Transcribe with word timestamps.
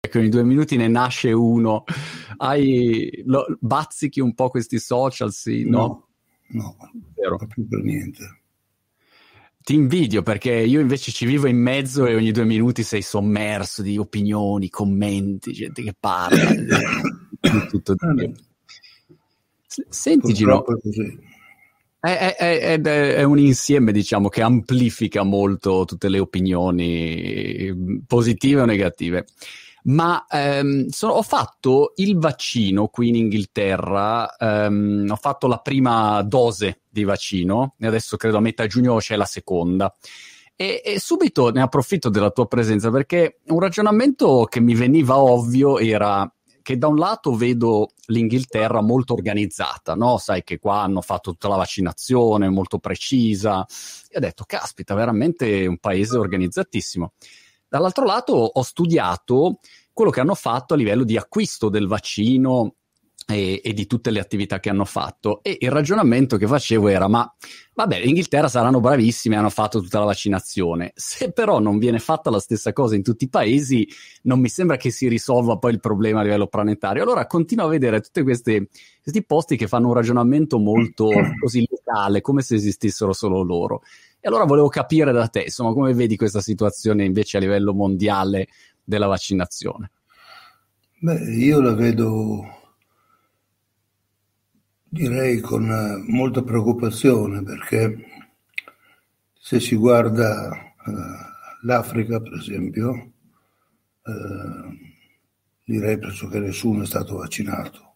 che 0.00 0.18
ogni 0.18 0.28
due 0.28 0.44
minuti 0.44 0.76
ne 0.76 0.88
nasce 0.88 1.32
uno. 1.32 1.84
Hai, 2.36 3.22
lo, 3.26 3.44
bazzichi 3.58 4.20
un 4.20 4.34
po' 4.34 4.48
questi 4.48 4.78
social, 4.78 5.32
sì, 5.32 5.68
no? 5.68 6.08
No, 6.48 6.76
no 6.80 7.36
proprio 7.36 7.66
per 7.68 7.82
niente. 7.82 8.40
Ti 9.60 9.74
invidio 9.74 10.22
perché 10.22 10.52
io 10.52 10.80
invece 10.80 11.10
ci 11.10 11.26
vivo 11.26 11.46
in 11.46 11.58
mezzo 11.58 12.06
e 12.06 12.14
ogni 12.14 12.30
due 12.30 12.44
minuti 12.44 12.82
sei 12.82 13.02
sommerso 13.02 13.82
di 13.82 13.98
opinioni, 13.98 14.70
commenti, 14.70 15.52
gente 15.52 15.82
che 15.82 15.94
parla. 15.98 16.48
tutto 17.68 17.94
di 17.94 18.46
Senti 19.66 20.32
Gino, 20.32 20.64
è, 22.00 22.34
è, 22.38 22.80
è, 22.80 22.80
è, 22.80 23.22
un 23.22 23.38
insieme 23.38 23.92
diciamo 23.92 24.28
che 24.28 24.40
amplifica 24.40 25.22
molto 25.22 25.84
tutte 25.84 26.08
le 26.08 26.18
opinioni 26.18 28.02
positive 28.06 28.62
o 28.62 28.64
negative 28.64 29.26
ma 29.88 30.26
ehm, 30.28 30.88
sono, 30.88 31.14
ho 31.14 31.22
fatto 31.22 31.92
il 31.96 32.18
vaccino 32.18 32.88
qui 32.88 33.08
in 33.08 33.16
Inghilterra, 33.16 34.36
ehm, 34.36 35.06
ho 35.10 35.16
fatto 35.16 35.46
la 35.46 35.58
prima 35.58 36.22
dose 36.22 36.82
di 36.88 37.04
vaccino 37.04 37.74
e 37.78 37.86
adesso 37.86 38.16
credo 38.16 38.38
a 38.38 38.40
metà 38.40 38.66
giugno 38.66 38.96
c'è 38.96 39.16
la 39.16 39.24
seconda. 39.24 39.94
E, 40.54 40.82
e, 40.84 40.98
subito 40.98 41.50
ne 41.50 41.62
approfitto 41.62 42.08
della 42.08 42.30
tua 42.30 42.46
presenza 42.46 42.90
perché 42.90 43.38
un 43.46 43.60
ragionamento 43.60 44.44
che 44.50 44.60
mi 44.60 44.74
veniva 44.74 45.16
ovvio 45.18 45.78
era 45.78 46.30
che 46.60 46.76
da 46.76 46.88
un 46.88 46.96
lato 46.96 47.34
vedo 47.34 47.92
l'Inghilterra 48.08 48.82
molto 48.82 49.14
organizzata, 49.14 49.94
no? 49.94 50.18
Sai 50.18 50.42
che 50.42 50.58
qua 50.58 50.82
hanno 50.82 51.00
fatto 51.00 51.30
tutta 51.30 51.48
la 51.48 51.56
vaccinazione 51.56 52.50
molto 52.50 52.78
precisa 52.78 53.64
e 54.10 54.18
ho 54.18 54.20
detto, 54.20 54.44
caspita, 54.44 54.94
veramente 54.94 55.66
un 55.66 55.78
paese 55.78 56.18
organizzatissimo. 56.18 57.12
Dall'altro 57.68 58.04
lato 58.04 58.32
ho 58.34 58.62
studiato 58.62 59.58
quello 59.92 60.10
che 60.10 60.20
hanno 60.20 60.34
fatto 60.34 60.74
a 60.74 60.76
livello 60.76 61.04
di 61.04 61.16
acquisto 61.16 61.68
del 61.68 61.86
vaccino 61.86 62.76
e, 63.30 63.60
e, 63.62 63.74
di 63.74 63.86
tutte 63.86 64.10
le 64.10 64.20
attività 64.20 64.58
che 64.58 64.70
hanno 64.70 64.86
fatto. 64.86 65.42
E 65.42 65.58
il 65.60 65.70
ragionamento 65.70 66.36
che 66.36 66.46
facevo 66.46 66.88
era: 66.88 67.08
ma 67.08 67.30
vabbè, 67.74 68.00
l'Inghilterra 68.00 68.48
saranno 68.48 68.80
bravissimi, 68.80 69.36
hanno 69.36 69.50
fatto 69.50 69.80
tutta 69.80 69.98
la 69.98 70.06
vaccinazione. 70.06 70.92
Se 70.94 71.32
però 71.32 71.58
non 71.58 71.78
viene 71.78 71.98
fatta 71.98 72.30
la 72.30 72.40
stessa 72.40 72.72
cosa 72.72 72.94
in 72.94 73.02
tutti 73.02 73.24
i 73.24 73.28
paesi, 73.28 73.86
non 74.22 74.40
mi 74.40 74.48
sembra 74.48 74.76
che 74.76 74.90
si 74.90 75.08
risolva 75.08 75.58
poi 75.58 75.72
il 75.72 75.80
problema 75.80 76.20
a 76.20 76.22
livello 76.22 76.46
planetario. 76.46 77.02
Allora 77.02 77.26
continuo 77.26 77.66
a 77.66 77.68
vedere 77.68 78.00
tutti 78.00 78.22
questi 78.22 78.66
posti 79.26 79.56
che 79.56 79.68
fanno 79.68 79.88
un 79.88 79.94
ragionamento 79.94 80.58
molto 80.58 81.10
così 81.38 81.66
locale, 81.68 82.22
come 82.22 82.40
se 82.40 82.54
esistessero 82.54 83.12
solo 83.12 83.42
loro. 83.42 83.82
E 84.20 84.26
allora 84.28 84.44
volevo 84.44 84.68
capire 84.68 85.12
da 85.12 85.28
te, 85.28 85.42
insomma, 85.42 85.72
come 85.72 85.94
vedi 85.94 86.16
questa 86.16 86.40
situazione 86.40 87.04
invece 87.04 87.36
a 87.36 87.40
livello 87.40 87.72
mondiale 87.72 88.48
della 88.82 89.06
vaccinazione? 89.06 89.92
Beh, 90.98 91.32
io 91.34 91.60
la 91.60 91.74
vedo, 91.74 92.42
direi, 94.88 95.40
con 95.40 95.70
eh, 95.70 96.04
molta 96.10 96.42
preoccupazione 96.42 97.42
perché 97.44 98.04
se 99.38 99.60
si 99.60 99.76
guarda 99.76 100.74
uh, 100.84 101.66
l'Africa, 101.66 102.20
per 102.20 102.34
esempio, 102.34 103.12
uh, 104.02 104.76
direi 105.64 105.98
pressoché 105.98 106.40
nessuno 106.40 106.82
è 106.82 106.86
stato 106.86 107.16
vaccinato. 107.16 107.94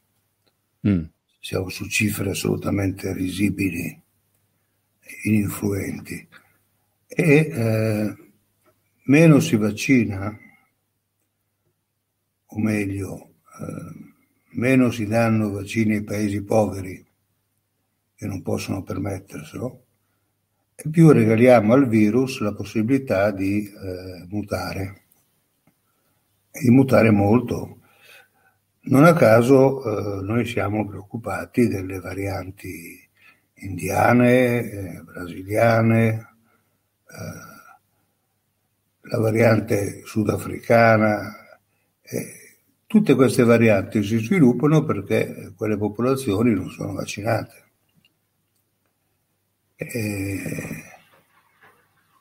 Mm. 0.87 1.03
Siamo 1.41 1.69
su 1.69 1.87
cifre 1.89 2.31
assolutamente 2.31 3.13
risibili 3.13 4.02
ininfluenti 5.25 6.29
e 7.07 7.35
eh, 7.35 8.17
meno 9.05 9.41
si 9.41 9.57
vaccina, 9.57 10.39
o 12.47 12.59
meglio, 12.59 13.35
eh, 13.61 14.11
meno 14.53 14.91
si 14.91 15.07
danno 15.07 15.51
vaccini 15.51 15.97
ai 15.97 16.05
paesi 16.05 16.43
poveri 16.43 17.05
che 18.15 18.27
non 18.27 18.43
possono 18.43 18.83
permetterselo, 18.83 19.85
e 20.75 20.89
più 20.89 21.11
regaliamo 21.11 21.75
al 21.75 21.89
virus 21.89 22.41
la 22.41 22.55
possibilità 22.55 23.31
di 23.31 23.67
eh, 23.67 24.27
mutare, 24.29 25.03
e 26.51 26.61
di 26.61 26.71
mutare 26.71 27.11
molto. 27.11 27.81
Non 28.85 29.05
a 29.05 29.13
caso 29.13 30.21
eh, 30.21 30.23
noi 30.23 30.45
siamo 30.45 30.87
preoccupati 30.87 31.69
delle 31.69 32.01
varianti 32.01 33.02
indiane, 33.63 34.61
eh, 34.61 35.03
brasiliane, 35.03 36.09
eh, 36.09 37.51
la 39.01 39.19
variante 39.19 40.03
sudafricana. 40.05 41.35
Eh, 42.03 42.41
tutte 42.87 43.15
queste 43.15 43.43
varianti 43.45 44.03
si 44.03 44.19
sviluppano 44.19 44.85
perché 44.85 45.53
quelle 45.57 45.77
popolazioni 45.77 46.55
non 46.55 46.71
sono 46.71 46.93
vaccinate. 46.93 47.61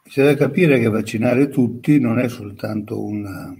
c'è 0.04 0.24
da 0.24 0.36
capire 0.36 0.80
che 0.80 0.90
vaccinare 0.90 1.48
tutti 1.50 2.00
non 2.00 2.20
è 2.20 2.28
soltanto 2.28 3.04
una, 3.04 3.56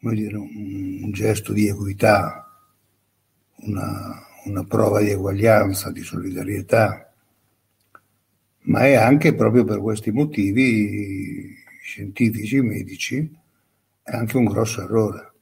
dire, 0.00 0.36
un, 0.36 1.00
un 1.04 1.10
gesto 1.12 1.52
di 1.52 1.68
equità, 1.68 2.46
una, 3.58 4.25
una 4.46 4.64
prova 4.64 5.00
di 5.00 5.10
eguaglianza, 5.10 5.90
di 5.90 6.02
solidarietà, 6.02 7.12
ma 8.66 8.86
è 8.86 8.94
anche 8.94 9.34
proprio 9.34 9.64
per 9.64 9.80
questi 9.80 10.10
motivi 10.10 11.54
scientifici, 11.82 12.60
medici, 12.60 13.38
è 14.02 14.16
anche 14.16 14.36
un 14.36 14.44
grosso 14.44 14.82
errore, 14.82 15.32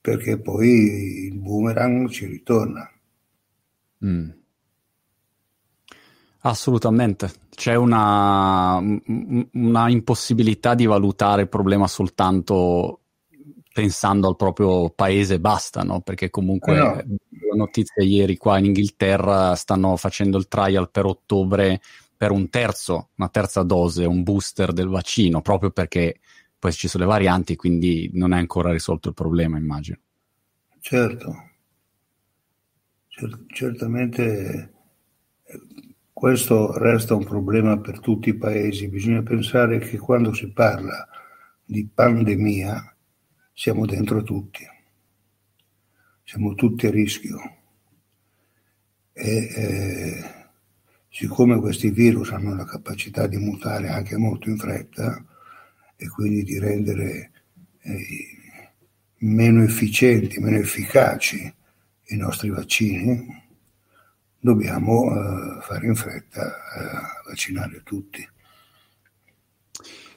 perché 0.00 0.38
poi 0.38 1.26
il 1.26 1.38
boomerang 1.38 2.08
ci 2.08 2.26
ritorna. 2.26 2.90
Mm. 4.04 4.30
Assolutamente, 6.40 7.30
c'è 7.50 7.74
una, 7.74 8.80
una, 9.52 9.88
impossibilità 9.88 10.74
di 10.74 10.86
valutare 10.86 11.42
il 11.42 11.48
problema 11.48 11.88
soltanto 11.88 13.00
pensando 13.72 14.28
al 14.28 14.36
proprio 14.36 14.90
paese 14.90 15.40
basta, 15.40 15.82
no? 15.82 16.00
Perché 16.00 16.30
comunque 16.30 16.74
eh 16.74 16.78
no. 16.78 17.16
Notizia 17.58 18.02
ieri 18.02 18.36
qua 18.36 18.58
in 18.58 18.66
Inghilterra 18.66 19.54
stanno 19.54 19.96
facendo 19.96 20.38
il 20.38 20.48
trial 20.48 20.90
per 20.90 21.04
ottobre 21.04 21.80
per 22.16 22.30
un 22.30 22.48
terzo, 22.48 23.10
una 23.16 23.28
terza 23.28 23.62
dose, 23.62 24.04
un 24.04 24.22
booster 24.22 24.72
del 24.72 24.88
vaccino, 24.88 25.40
proprio 25.40 25.70
perché 25.70 26.20
poi 26.58 26.72
ci 26.72 26.88
sono 26.88 27.04
le 27.04 27.10
varianti, 27.10 27.54
quindi 27.54 28.10
non 28.14 28.32
è 28.32 28.38
ancora 28.38 28.72
risolto 28.72 29.08
il 29.08 29.14
problema, 29.14 29.56
immagino. 29.56 29.98
Certo, 30.80 31.48
Cer- 33.18 33.46
certamente 33.48 34.72
questo 36.12 36.76
resta 36.78 37.14
un 37.14 37.24
problema 37.24 37.78
per 37.78 37.98
tutti 37.98 38.28
i 38.28 38.36
paesi. 38.36 38.88
Bisogna 38.88 39.22
pensare 39.22 39.78
che 39.78 39.98
quando 39.98 40.32
si 40.32 40.52
parla 40.52 41.06
di 41.64 41.88
pandemia, 41.92 42.96
siamo 43.52 43.86
dentro 43.86 44.22
tutti, 44.22 44.64
siamo 46.28 46.54
tutti 46.54 46.86
a 46.86 46.90
rischio. 46.90 47.38
E 49.14 49.36
eh, 49.36 50.24
siccome 51.08 51.58
questi 51.58 51.88
virus 51.88 52.32
hanno 52.32 52.54
la 52.54 52.66
capacità 52.66 53.26
di 53.26 53.38
mutare 53.38 53.88
anche 53.88 54.18
molto 54.18 54.50
in 54.50 54.58
fretta 54.58 55.24
e 55.96 56.06
quindi 56.10 56.42
di 56.42 56.58
rendere 56.58 57.30
eh, 57.80 58.26
meno 59.20 59.62
efficienti, 59.62 60.38
meno 60.38 60.58
efficaci 60.58 61.54
i 62.08 62.16
nostri 62.16 62.50
vaccini, 62.50 63.26
dobbiamo 64.38 65.10
eh, 65.10 65.62
fare 65.62 65.86
in 65.86 65.94
fretta 65.94 66.42
a 66.42 67.22
vaccinare 67.26 67.80
tutti. 67.82 68.28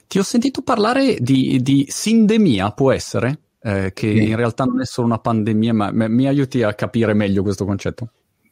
Ti 0.08 0.18
ho 0.18 0.22
sentito 0.22 0.60
parlare 0.60 1.16
di, 1.20 1.62
di 1.62 1.86
sindemia, 1.88 2.70
può 2.72 2.92
essere? 2.92 3.38
Eh, 3.64 3.92
che 3.92 4.10
sì. 4.10 4.28
in 4.28 4.36
realtà 4.36 4.64
non 4.64 4.80
è 4.80 4.84
solo 4.84 5.06
una 5.06 5.18
pandemia, 5.18 5.72
ma 5.72 5.90
mi 5.92 6.26
aiuti 6.26 6.62
a 6.62 6.74
capire 6.74 7.14
meglio 7.14 7.42
questo 7.42 7.64
concetto? 7.64 8.10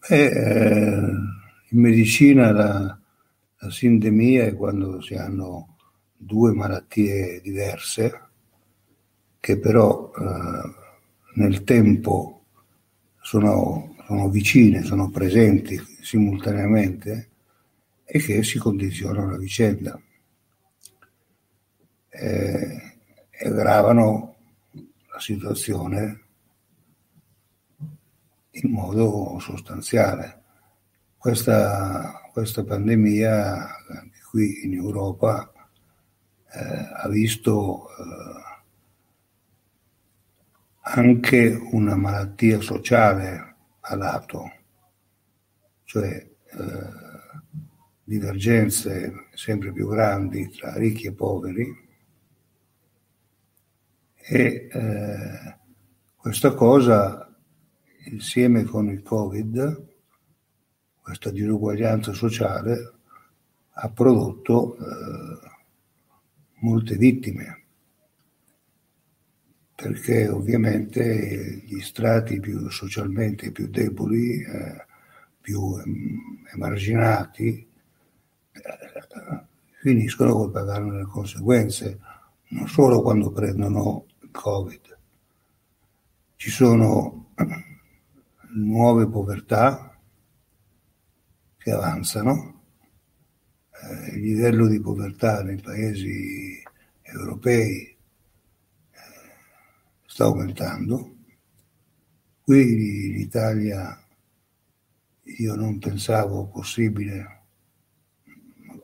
Beh, 0.08 0.26
eh, 0.26 0.98
in 1.70 1.80
medicina 1.80 2.52
la, 2.52 2.98
la 3.58 3.70
sindemia 3.70 4.44
è 4.44 4.54
quando 4.54 5.00
si 5.00 5.14
hanno 5.14 5.76
due 6.16 6.52
malattie 6.52 7.40
diverse 7.42 8.28
che 9.40 9.58
però 9.58 10.12
eh, 10.14 10.74
nel 11.34 11.64
tempo 11.64 12.44
sono, 13.20 13.96
sono, 14.06 14.28
vicine, 14.28 14.82
sono 14.82 15.10
presenti 15.10 15.80
simultaneamente 16.02 17.28
e 18.04 18.18
che 18.18 18.42
si 18.42 18.58
condizionano 18.58 19.34
a 19.34 19.38
vicenda 19.38 20.00
eh, 22.10 22.98
aggravano 23.44 24.34
la 24.34 24.39
situazione 25.20 26.24
in 28.52 28.70
modo 28.70 29.38
sostanziale. 29.38 30.42
Questa, 31.16 32.28
questa 32.32 32.64
pandemia 32.64 33.76
anche 33.88 34.18
qui 34.30 34.64
in 34.64 34.74
Europa 34.74 35.52
eh, 36.52 36.88
ha 36.94 37.08
visto 37.08 37.88
eh, 37.88 38.48
anche 40.82 41.58
una 41.72 41.94
malattia 41.94 42.60
sociale 42.60 43.56
a 43.80 43.94
lato, 43.94 44.52
cioè 45.84 46.08
eh, 46.08 47.08
divergenze 48.02 49.28
sempre 49.34 49.72
più 49.72 49.88
grandi 49.88 50.50
tra 50.50 50.74
ricchi 50.74 51.06
e 51.06 51.12
poveri 51.12 51.88
e 54.32 54.68
eh, 54.70 55.56
questa 56.14 56.54
cosa 56.54 57.36
insieme 58.04 58.62
con 58.62 58.88
il 58.88 59.02
Covid, 59.02 59.88
questa 61.02 61.32
disuguaglianza 61.32 62.12
sociale, 62.12 62.92
ha 63.72 63.90
prodotto 63.90 64.76
eh, 64.76 65.50
molte 66.60 66.94
vittime. 66.94 67.64
Perché 69.74 70.28
ovviamente 70.28 71.64
gli 71.66 71.80
strati 71.80 72.38
più 72.38 72.68
socialmente 72.68 73.50
più 73.50 73.66
deboli, 73.66 74.44
eh, 74.44 74.86
più 75.40 75.74
emarginati, 76.54 77.68
eh, 78.52 79.44
finiscono 79.80 80.34
col 80.34 80.52
pagare 80.52 80.88
le 80.88 81.04
conseguenze, 81.06 81.98
non 82.50 82.68
solo 82.68 83.02
quando 83.02 83.32
prendono 83.32 84.04
Covid. 84.30 84.98
Ci 86.36 86.50
sono 86.50 87.32
nuove 88.54 89.08
povertà 89.08 89.98
che 91.56 91.70
avanzano, 91.70 92.62
eh, 93.70 94.14
il 94.14 94.22
livello 94.22 94.66
di 94.66 94.80
povertà 94.80 95.42
nei 95.42 95.60
paesi 95.60 96.62
europei 97.02 97.98
sta 100.20 100.24
aumentando. 100.24 101.16
Qui 102.42 103.06
in 103.10 103.18
Italia 103.20 103.96
io 105.22 105.54
non 105.54 105.78
pensavo 105.78 106.48
possibile, 106.48 107.42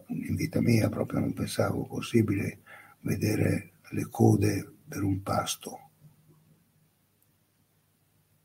in 0.07 0.35
vita 0.37 0.61
mia 0.61 0.89
proprio 0.89 1.21
non 1.21 1.33
pensavo 1.33 1.85
possibile 1.85 2.61
vedere 3.01 3.73
le 3.91 4.09
code 4.09 4.75
per 4.88 5.03
un 5.03 5.23
pasto. 5.23 5.81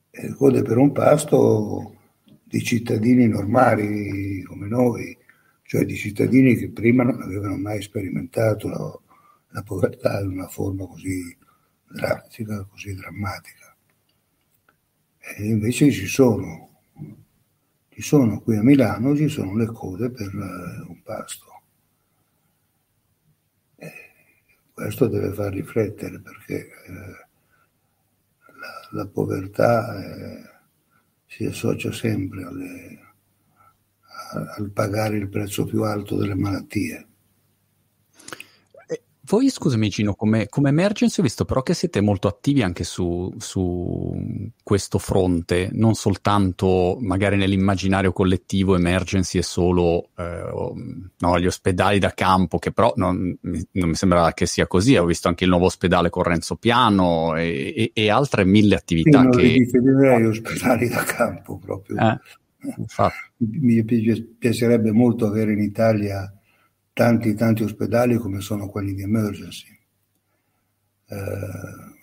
E 0.10 0.34
code 0.34 0.62
per 0.62 0.78
un 0.78 0.92
pasto 0.92 1.96
di 2.44 2.62
cittadini 2.62 3.28
normali 3.28 4.44
come 4.44 4.68
noi, 4.68 5.18
cioè 5.64 5.86
di 5.86 5.96
cittadini 5.96 6.56
che 6.56 6.70
prima 6.70 7.04
non 7.04 7.22
avevano 7.22 7.56
mai 7.56 7.82
sperimentato 7.82 8.68
la, 8.68 9.00
la 9.52 9.64
povertà 9.64 10.20
in 10.20 10.32
una 10.32 10.48
forma 10.48 10.86
così 10.86 11.36
drastica, 11.88 12.64
così 12.66 12.94
drammatica. 12.94 13.76
E 15.20 15.46
invece 15.46 15.92
ci 15.92 16.08
sono, 16.08 16.82
ci 17.90 18.02
sono 18.02 18.42
qui 18.42 18.58
a 18.58 18.64
Milano, 18.64 19.16
ci 19.16 19.30
sono 19.30 19.56
le 19.56 19.68
code 19.68 20.10
per 20.10 20.28
eh, 20.28 20.90
un 20.90 21.02
pasto. 21.04 21.62
E 23.78 23.92
questo 24.82 25.08
deve 25.08 25.32
far 25.32 25.54
riflettere 25.54 26.20
perché 26.20 26.70
eh, 26.86 27.28
la, 28.60 28.88
la, 28.92 29.08
povertà 29.08 30.04
eh, 30.04 30.50
si 31.28 31.46
associa 31.46 31.92
sempre 31.92 32.44
alle, 32.44 33.00
a, 34.32 34.56
al 34.58 34.72
pagare 34.72 35.18
il 35.18 35.30
prezzo 35.30 35.66
più 35.66 35.84
alto 35.84 36.18
delle 36.18 36.36
malattie 36.36 37.08
voi, 39.32 39.50
scusami 39.50 39.88
Gino, 39.88 40.14
come, 40.14 40.50
come, 40.50 40.70
emergency 40.70 41.22
ho 41.22 41.24
visto 41.24 41.46
però 41.46 41.64
che 41.64 41.74
siete 41.74 42.02
molto 42.02 42.28
attivi 42.28 42.62
anche 42.62 42.84
su, 42.84 43.34
su, 43.38 44.52
questo 44.62 45.00
fronte, 45.00 45.70
non 45.72 45.94
soltanto 45.94 46.98
magari 47.00 47.38
nell'immaginario 47.38 48.12
collettivo 48.12 48.76
emergency 48.76 49.40
è 49.40 49.42
solo 49.42 50.10
eh, 50.18 50.44
no, 51.18 51.40
gli 51.40 51.46
ospedali 51.46 51.98
da 51.98 52.14
campo, 52.14 52.60
che 52.60 52.74
però 52.74 52.92
non, 52.98 53.38
non, 53.42 53.90
mi 53.90 53.96
sembra 53.96 54.34
che 54.34 54.46
sia 54.46 54.68
così, 54.68 54.98
ho 54.98 55.06
visto 55.06 55.30
anche 55.30 55.46
il 55.46 55.50
nuovo 55.50 55.66
ospedale 55.66 56.10
con 56.10 56.24
Renzo 56.24 56.58
Piano 56.58 57.36
e, 57.38 57.74
e, 57.76 57.92
e 57.94 58.10
altre 58.10 58.44
mille 58.44 58.76
attività. 58.76 59.22
Sì, 59.32 59.40
che... 59.40 59.58
definirei 59.60 60.26
ospedali 60.26 60.90
da 60.90 61.04
campo 61.04 61.58
proprio. 61.58 61.96
Eh, 61.98 62.20
mi 63.62 63.84
piacerebbe 63.84 64.92
molto 64.92 65.26
avere 65.26 65.54
in 65.54 65.62
Italia 65.62 66.32
tanti 66.94 67.34
tanti 67.36 67.64
ospedali 67.64 68.18
come 68.18 68.42
sono 68.42 68.68
quelli 68.68 68.94
di 68.94 69.04
emergency. 69.04 69.78
Eh, 71.08 71.18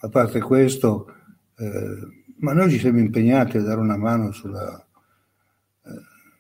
a 0.00 0.08
parte 0.08 0.40
questo, 0.40 1.14
eh, 1.56 2.25
ma 2.37 2.52
noi 2.52 2.70
ci 2.70 2.79
siamo 2.79 2.99
impegnati 2.99 3.56
a 3.56 3.62
dare 3.62 3.81
una 3.81 3.96
mano 3.96 4.32
sulla, 4.32 4.87
eh, 5.85 5.90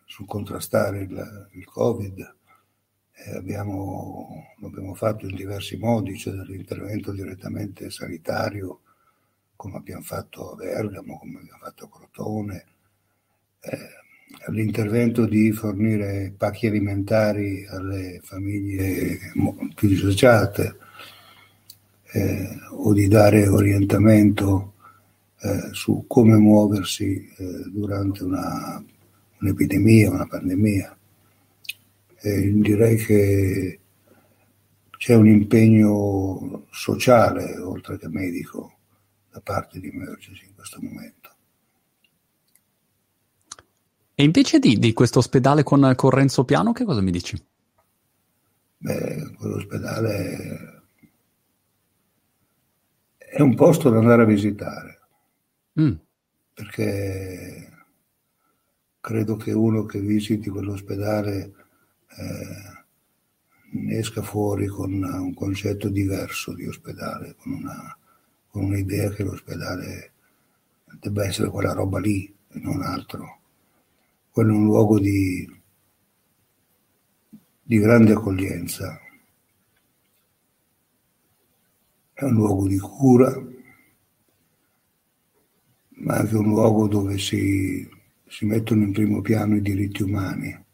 sul 0.04 0.26
contrastare 0.26 1.00
il, 1.00 1.48
il 1.52 1.64
Covid. 1.64 2.36
Abbiamo, 3.34 4.54
l'abbiamo 4.60 4.94
fatto 4.94 5.26
in 5.26 5.34
diversi 5.34 5.76
modi, 5.76 6.16
cioè 6.16 6.34
dall'intervento 6.34 7.10
direttamente 7.10 7.90
sanitario, 7.90 8.82
come 9.56 9.76
abbiamo 9.76 10.02
fatto 10.02 10.52
a 10.52 10.54
Bergamo, 10.54 11.18
come 11.18 11.40
abbiamo 11.40 11.58
fatto 11.58 11.86
a 11.86 11.90
Crotone, 11.90 12.64
eh, 13.60 13.97
l'intervento 14.50 15.26
di 15.26 15.52
fornire 15.52 16.32
pacchi 16.36 16.66
alimentari 16.66 17.66
alle 17.66 18.20
famiglie 18.22 19.18
più 19.74 19.88
disagiate 19.88 20.76
eh, 22.12 22.48
o 22.70 22.92
di 22.92 23.08
dare 23.08 23.48
orientamento 23.48 24.74
eh, 25.40 25.68
su 25.72 26.04
come 26.06 26.36
muoversi 26.36 27.28
eh, 27.36 27.62
durante 27.66 28.24
una, 28.24 28.82
un'epidemia, 29.40 30.10
una 30.10 30.26
pandemia. 30.26 30.96
direi 32.20 32.96
che 32.96 33.80
c'è 34.96 35.14
un 35.14 35.28
impegno 35.28 36.66
sociale, 36.70 37.56
oltre 37.58 37.98
che 37.98 38.08
medico, 38.08 38.78
da 39.30 39.40
parte 39.40 39.78
di 39.78 39.88
Emergency 39.88 40.46
in 40.46 40.54
questo 40.54 40.78
momento. 40.82 41.17
E 44.20 44.24
invece 44.24 44.58
di, 44.58 44.80
di 44.80 44.92
questo 44.94 45.20
ospedale 45.20 45.62
con, 45.62 45.92
con, 45.94 46.10
Renzo 46.10 46.44
Piano, 46.44 46.72
che 46.72 46.84
cosa 46.84 47.00
mi 47.00 47.12
dici? 47.12 47.40
Beh, 48.78 49.34
quell'ospedale 49.38 50.82
è 53.16 53.40
un 53.40 53.54
posto 53.54 53.90
da 53.90 53.98
andare 53.98 54.22
a 54.22 54.24
visitare, 54.24 55.00
mm. 55.80 55.92
perché 56.52 57.70
credo 58.98 59.36
che 59.36 59.52
uno 59.52 59.84
che 59.84 60.00
visiti 60.00 60.50
quell'ospedale 60.50 61.52
eh, 62.16 62.84
ne 63.70 63.98
esca 63.98 64.22
fuori 64.22 64.66
con 64.66 65.00
un 65.00 65.32
concetto 65.32 65.88
diverso 65.88 66.54
di 66.54 66.66
ospedale, 66.66 67.36
con, 67.36 67.52
una, 67.52 67.96
con 68.48 68.64
un'idea 68.64 69.10
che 69.10 69.22
l'ospedale 69.22 70.10
debba 70.98 71.24
essere 71.24 71.50
quella 71.50 71.72
roba 71.72 72.00
lì 72.00 72.34
e 72.48 72.58
non 72.58 72.82
altro 72.82 73.37
quello 74.38 74.52
è 74.52 74.56
un 74.56 74.66
luogo 74.66 75.00
di, 75.00 75.60
di 77.60 77.78
grande 77.78 78.12
accoglienza, 78.12 79.00
è 82.12 82.22
un 82.22 82.34
luogo 82.34 82.68
di 82.68 82.78
cura, 82.78 83.34
ma 85.88 86.14
anche 86.14 86.36
un 86.36 86.44
luogo 86.44 86.86
dove 86.86 87.18
si, 87.18 87.84
si 88.28 88.44
mettono 88.44 88.84
in 88.84 88.92
primo 88.92 89.22
piano 89.22 89.56
i 89.56 89.60
diritti 89.60 90.04
umani. 90.04 90.66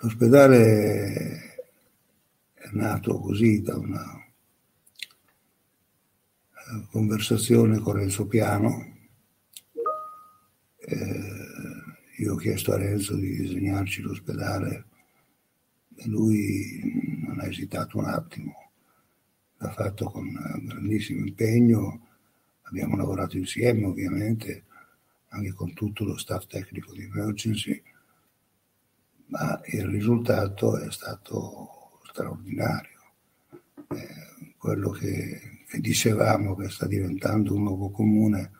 L'ospedale 0.00 1.68
è 2.54 2.68
nato 2.72 3.18
così 3.18 3.60
da 3.60 3.76
una 3.76 4.24
eh, 6.54 6.86
conversazione 6.90 7.80
con 7.80 7.96
Renzo 7.96 8.26
Piano, 8.26 8.95
eh, 10.88 12.22
io 12.22 12.34
ho 12.34 12.36
chiesto 12.36 12.72
a 12.72 12.76
Renzo 12.76 13.16
di 13.16 13.36
disegnarci 13.36 14.02
l'ospedale 14.02 14.84
e 15.96 16.08
lui 16.08 16.80
non 17.26 17.40
ha 17.40 17.46
esitato 17.46 17.98
un 17.98 18.04
attimo, 18.04 18.70
l'ha 19.58 19.70
fatto 19.72 20.10
con 20.10 20.32
grandissimo 20.62 21.26
impegno, 21.26 22.06
abbiamo 22.62 22.96
lavorato 22.96 23.36
insieme 23.36 23.84
ovviamente, 23.84 24.64
anche 25.28 25.52
con 25.52 25.72
tutto 25.74 26.04
lo 26.04 26.16
staff 26.16 26.46
tecnico 26.46 26.92
di 26.92 27.02
Emergency, 27.02 27.82
ma 29.26 29.60
il 29.72 29.86
risultato 29.86 30.78
è 30.78 30.90
stato 30.92 32.00
straordinario. 32.04 33.00
Eh, 33.88 34.54
quello 34.56 34.90
che, 34.90 35.64
che 35.68 35.80
dicevamo 35.80 36.54
che 36.54 36.68
sta 36.70 36.86
diventando 36.86 37.54
un 37.54 37.64
luogo 37.64 37.90
comune 37.90 38.52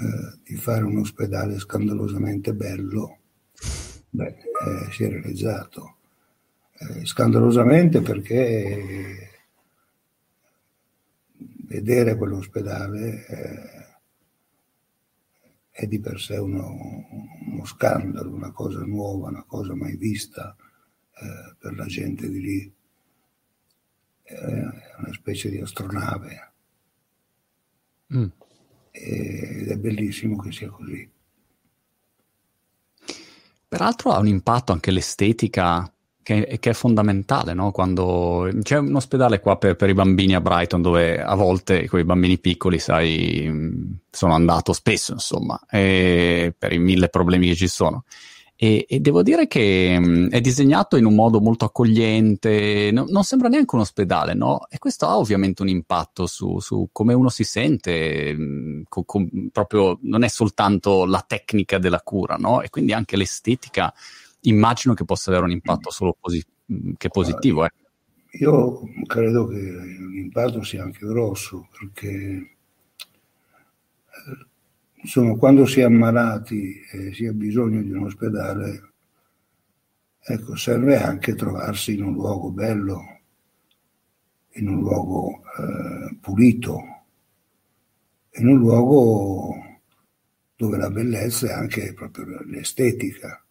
eh, 0.00 0.38
di 0.44 0.54
fare 0.54 0.84
un 0.84 0.98
ospedale 0.98 1.58
scandalosamente 1.58 2.54
bello, 2.54 3.18
beh, 4.10 4.26
eh, 4.26 4.92
si 4.92 5.04
è 5.04 5.08
realizzato. 5.08 5.96
Eh, 6.78 7.04
scandalosamente 7.04 8.00
perché 8.00 9.28
vedere 11.68 12.16
quell'ospedale 12.16 13.24
è, 13.24 13.98
è 15.70 15.86
di 15.86 15.98
per 15.98 16.20
sé 16.20 16.36
uno, 16.36 16.76
uno, 17.46 17.64
scandalo, 17.64 18.32
una 18.32 18.52
cosa 18.52 18.84
nuova, 18.84 19.28
una 19.28 19.44
cosa 19.44 19.74
mai 19.74 19.96
vista 19.96 20.56
eh, 20.56 21.56
per 21.58 21.74
la 21.74 21.86
gente 21.86 22.30
di 22.30 22.40
lì. 22.40 22.72
È 24.22 24.34
una 24.98 25.12
specie 25.12 25.50
di 25.50 25.58
astronave. 25.58 26.52
Mm. 28.14 28.28
Ed 29.00 29.68
è 29.68 29.76
bellissimo 29.76 30.36
che 30.38 30.52
sia 30.52 30.68
così. 30.68 31.08
Peraltro 33.68 34.10
ha 34.12 34.18
un 34.18 34.26
impatto 34.26 34.72
anche 34.72 34.90
l'estetica 34.90 35.92
che, 36.22 36.58
che 36.60 36.70
è 36.70 36.74
fondamentale, 36.74 37.54
no? 37.54 37.70
Quando 37.70 38.50
c'è 38.62 38.78
un 38.78 38.94
ospedale 38.94 39.40
qua 39.40 39.56
per, 39.56 39.76
per, 39.76 39.88
i 39.88 39.94
bambini 39.94 40.34
a 40.34 40.40
Brighton 40.40 40.82
dove 40.82 41.22
a 41.22 41.34
volte 41.34 41.86
con 41.86 42.00
i 42.00 42.04
bambini 42.04 42.38
piccoli, 42.38 42.78
sai, 42.78 43.98
sono 44.10 44.34
andato 44.34 44.74
spesso, 44.74 45.12
insomma, 45.12 45.58
per 45.68 46.72
i 46.72 46.78
mille 46.78 47.08
problemi 47.08 47.48
che 47.48 47.54
ci 47.54 47.68
sono. 47.68 48.04
E, 48.60 48.86
e, 48.88 48.98
devo 48.98 49.22
dire 49.22 49.46
che 49.46 49.96
mh, 50.00 50.30
è 50.30 50.40
disegnato 50.40 50.96
in 50.96 51.04
un 51.04 51.14
modo 51.14 51.40
molto 51.40 51.64
accogliente, 51.64 52.90
no, 52.92 53.04
non 53.08 53.22
sembra 53.22 53.48
neanche 53.48 53.76
un 53.76 53.82
ospedale, 53.82 54.34
no? 54.34 54.66
E 54.68 54.78
questo 54.78 55.06
ha 55.06 55.16
ovviamente 55.16 55.62
un 55.62 55.68
impatto 55.68 56.26
su, 56.26 56.58
su 56.58 56.88
come 56.90 57.14
uno 57.14 57.28
si 57.28 57.44
sente, 57.44 58.34
mh, 58.34 58.82
con, 58.88 59.04
con, 59.04 59.50
proprio 59.52 60.00
non 60.02 60.24
è 60.24 60.28
soltanto 60.28 61.04
la 61.04 61.24
tecnica 61.24 61.78
della 61.78 62.00
cura, 62.00 62.34
no? 62.34 62.60
E 62.60 62.68
quindi 62.68 62.92
anche 62.92 63.16
l'estetica 63.16 63.94
immagino 64.40 64.92
che 64.92 65.04
possa 65.04 65.30
avere 65.30 65.44
un 65.44 65.52
impatto 65.52 65.92
solo 65.92 66.16
posi- 66.18 66.44
che 66.96 67.08
positivo. 67.10 67.64
Eh. 67.64 67.70
Io 68.40 68.80
credo 69.06 69.46
che 69.46 69.56
l'impatto 69.56 70.64
sia 70.64 70.82
anche 70.82 71.06
grosso 71.06 71.68
perché 71.78 72.10
eh, 72.10 72.56
insomma, 75.00 75.36
quando 75.36 75.66
si 75.66 75.80
è 75.80 75.84
ammalati 75.84 76.80
e 76.90 77.12
si 77.12 77.26
ha 77.26 77.32
bisogno 77.32 77.82
di 77.82 77.90
un 77.90 78.04
ospedale, 78.04 78.92
ecco, 80.20 80.56
serve 80.56 80.96
anche 80.96 81.34
trovarsi 81.34 81.94
in 81.94 82.04
un 82.04 82.12
luogo 82.12 82.50
bello, 82.50 83.20
in 84.52 84.68
un 84.68 84.80
luogo 84.80 85.42
eh, 85.58 86.16
pulito, 86.20 86.82
in 88.32 88.48
un 88.48 88.58
luogo 88.58 89.54
dove 90.56 90.76
la 90.76 90.90
bellezza 90.90 91.48
è 91.48 91.52
anche 91.52 91.94
proprio 91.94 92.42
l'estetica 92.44 93.42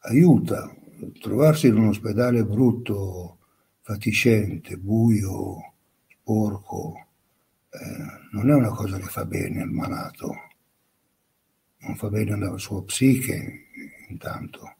aiuta. 0.00 0.74
Trovarsi 1.20 1.66
in 1.66 1.76
un 1.76 1.88
ospedale 1.88 2.44
brutto, 2.44 3.38
fatiscente, 3.80 4.76
buio, 4.76 5.74
sporco, 6.08 7.06
eh, 7.70 8.28
non 8.32 8.50
è 8.50 8.54
una 8.54 8.70
cosa 8.70 8.98
che 8.98 9.06
fa 9.06 9.24
bene 9.24 9.62
al 9.62 9.70
malato, 9.70 10.34
non 11.82 11.96
fa 11.96 12.08
bene 12.08 12.32
alla 12.32 12.56
sua 12.58 12.82
psiche 12.84 13.66
intanto, 14.08 14.76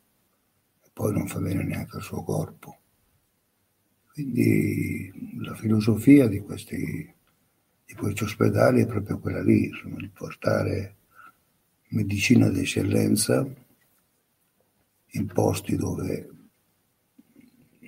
e 0.83 0.91
poi 0.93 1.13
non 1.13 1.27
fa 1.27 1.41
bene 1.41 1.65
neanche 1.65 1.97
al 1.97 2.03
suo 2.03 2.23
corpo. 2.23 2.79
Quindi 4.13 5.11
la 5.41 5.55
filosofia 5.55 6.29
di 6.29 6.41
questi, 6.41 7.15
di 7.87 7.95
questi 7.95 8.25
ospedali 8.25 8.83
è 8.83 8.87
proprio 8.87 9.19
quella 9.19 9.43
lì, 9.43 9.67
insomma, 9.67 9.97
di 9.97 10.09
portare 10.09 10.97
medicina 11.89 12.49
d'eccellenza 12.49 13.47
in 15.15 15.27
posti 15.27 15.77
dove 15.77 16.29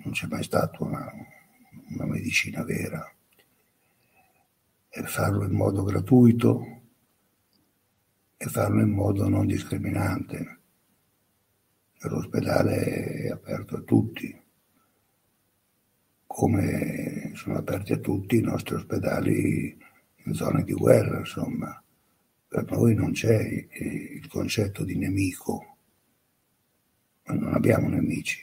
non 0.03 0.13
c'è 0.13 0.27
mai 0.27 0.43
stata 0.43 0.83
una, 0.83 1.11
una 1.91 2.07
medicina 2.07 2.63
vera 2.65 3.11
e 4.89 5.03
farlo 5.05 5.45
in 5.45 5.53
modo 5.53 5.83
gratuito 5.83 6.83
e 8.45 8.49
farlo 8.49 8.83
in 8.83 8.91
modo 8.91 9.27
non 9.29 9.47
discriminante. 9.47 10.59
L'ospedale 12.01 13.25
è 13.25 13.29
aperto 13.31 13.77
a 13.77 13.81
tutti, 13.81 14.43
come 16.27 17.33
sono 17.35 17.57
aperti 17.57 17.95
a 17.95 17.99
tutti 17.99 18.37
i 18.37 18.43
nostri 18.43 18.75
ospedali 18.75 19.79
in 20.25 20.35
zone 20.35 20.63
di 20.65 20.75
guerra, 20.75 21.21
insomma. 21.21 21.83
Per 22.47 22.71
noi 22.71 22.95
non 22.95 23.13
c'è 23.13 23.41
il 23.41 24.29
concetto 24.29 24.85
di 24.85 24.99
nemico 24.99 25.75
non 27.33 27.55
abbiamo 27.55 27.89
nemici. 27.89 28.41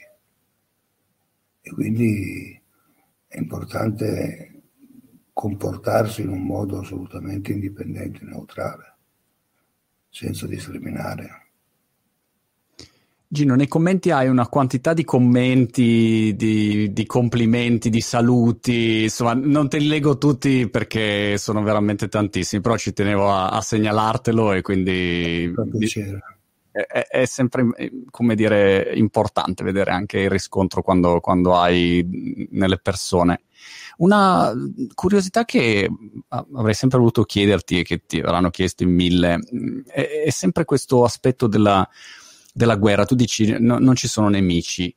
E 1.60 1.70
quindi 1.70 2.60
è 3.28 3.38
importante 3.38 4.62
comportarsi 5.32 6.22
in 6.22 6.28
un 6.28 6.42
modo 6.42 6.80
assolutamente 6.80 7.52
indipendente 7.52 8.20
e 8.22 8.24
neutrale, 8.24 8.91
senza 10.12 10.46
discriminare. 10.46 11.40
Gino, 13.26 13.54
nei 13.54 13.66
commenti 13.66 14.10
hai 14.10 14.28
una 14.28 14.46
quantità 14.46 14.92
di 14.92 15.04
commenti, 15.04 16.34
di, 16.36 16.92
di, 16.92 17.06
complimenti, 17.06 17.88
di 17.88 18.02
saluti, 18.02 19.04
insomma, 19.04 19.32
non 19.32 19.70
te 19.70 19.78
li 19.78 19.86
leggo 19.86 20.18
tutti 20.18 20.68
perché 20.68 21.38
sono 21.38 21.62
veramente 21.62 22.08
tantissimi, 22.08 22.60
però 22.60 22.76
ci 22.76 22.92
tenevo 22.92 23.30
a, 23.30 23.48
a 23.48 23.62
segnalartelo 23.62 24.52
e 24.52 24.60
quindi... 24.60 25.50
È, 26.72 27.06
è, 27.08 27.24
sempre, 27.24 27.66
come 28.10 28.34
dire, 28.34 28.92
importante 28.96 29.64
vedere 29.64 29.92
anche 29.92 30.20
il 30.20 30.30
riscontro 30.30 30.82
quando, 30.82 31.20
quando 31.20 31.56
hai 31.56 32.48
nelle 32.50 32.78
persone. 32.78 33.44
Una 33.98 34.52
curiosità 34.94 35.44
che 35.44 35.88
avrei 36.28 36.74
sempre 36.74 36.98
voluto 36.98 37.24
chiederti 37.24 37.80
e 37.80 37.82
che 37.82 38.06
ti 38.06 38.20
avranno 38.20 38.50
chiesto 38.50 38.82
in 38.82 38.94
mille 38.94 39.38
è, 39.86 40.24
è 40.24 40.30
sempre 40.30 40.64
questo 40.64 41.04
aspetto 41.04 41.46
della, 41.46 41.88
della 42.52 42.76
guerra. 42.76 43.04
Tu 43.04 43.14
dici 43.14 43.56
no, 43.58 43.78
non 43.78 43.94
ci 43.94 44.08
sono 44.08 44.28
nemici, 44.28 44.94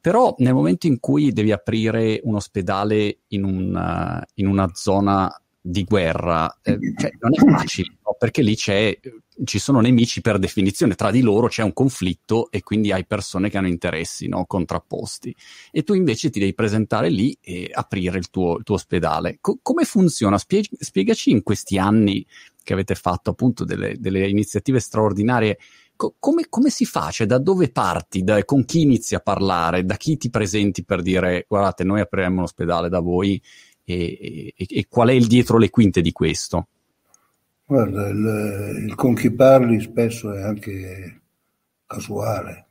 però 0.00 0.34
nel 0.38 0.54
momento 0.54 0.86
in 0.86 1.00
cui 1.00 1.32
devi 1.32 1.52
aprire 1.52 2.20
un 2.24 2.36
ospedale 2.36 3.20
in, 3.28 3.44
un, 3.44 4.22
in 4.34 4.46
una 4.46 4.70
zona 4.74 5.30
di 5.68 5.82
guerra, 5.84 6.60
eh, 6.62 6.78
cioè, 6.96 7.10
non 7.18 7.32
è 7.34 7.58
facile, 7.58 7.96
no? 8.04 8.14
perché 8.18 8.42
lì 8.42 8.54
c'è 8.54 8.96
ci 9.44 9.58
sono 9.58 9.80
nemici 9.80 10.20
per 10.20 10.38
definizione, 10.38 10.94
tra 10.94 11.10
di 11.10 11.20
loro 11.20 11.48
c'è 11.48 11.62
un 11.62 11.72
conflitto 11.72 12.50
e 12.50 12.62
quindi 12.62 12.90
hai 12.92 13.04
persone 13.04 13.50
che 13.50 13.58
hanno 13.58 13.68
interessi 13.68 14.28
no? 14.28 14.46
contrapposti. 14.46 15.34
E 15.70 15.82
tu 15.82 15.92
invece 15.92 16.30
ti 16.30 16.38
devi 16.38 16.54
presentare 16.54 17.10
lì 17.10 17.36
e 17.40 17.68
aprire 17.70 18.18
il 18.18 18.30
tuo, 18.30 18.56
il 18.58 18.64
tuo 18.64 18.76
ospedale. 18.76 19.38
Co- 19.40 19.58
come 19.60 19.84
funziona? 19.84 20.38
Spie- 20.38 20.68
spiegaci 20.78 21.30
in 21.30 21.42
questi 21.42 21.78
anni 21.78 22.24
che 22.62 22.72
avete 22.72 22.94
fatto 22.94 23.30
appunto 23.30 23.64
delle, 23.64 23.96
delle 23.98 24.26
iniziative 24.26 24.80
straordinarie. 24.80 25.58
Co- 25.96 26.14
come, 26.18 26.46
come, 26.48 26.70
si 26.70 26.84
fa? 26.84 27.10
Cioè, 27.10 27.26
da 27.26 27.38
dove 27.38 27.70
parti? 27.70 28.22
Da, 28.22 28.42
con 28.44 28.64
chi 28.64 28.82
inizi 28.82 29.14
a 29.14 29.20
parlare? 29.20 29.84
Da 29.84 29.96
chi 29.96 30.16
ti 30.16 30.30
presenti 30.30 30.84
per 30.84 31.02
dire 31.02 31.44
guardate, 31.46 31.84
noi 31.84 32.00
apriremo 32.00 32.38
un 32.38 32.42
ospedale 32.44 32.88
da 32.88 33.00
voi 33.00 33.40
e, 33.86 34.52
e, 34.56 34.66
e 34.68 34.86
qual 34.88 35.08
è 35.08 35.12
il 35.12 35.28
dietro 35.28 35.58
le 35.58 35.70
quinte 35.70 36.02
di 36.02 36.10
questo? 36.10 36.66
Guarda, 37.64 38.08
il, 38.08 38.84
il 38.84 38.94
con 38.96 39.14
chi 39.14 39.30
parli 39.30 39.80
spesso 39.80 40.32
è 40.32 40.42
anche 40.42 41.20
casuale. 41.86 42.66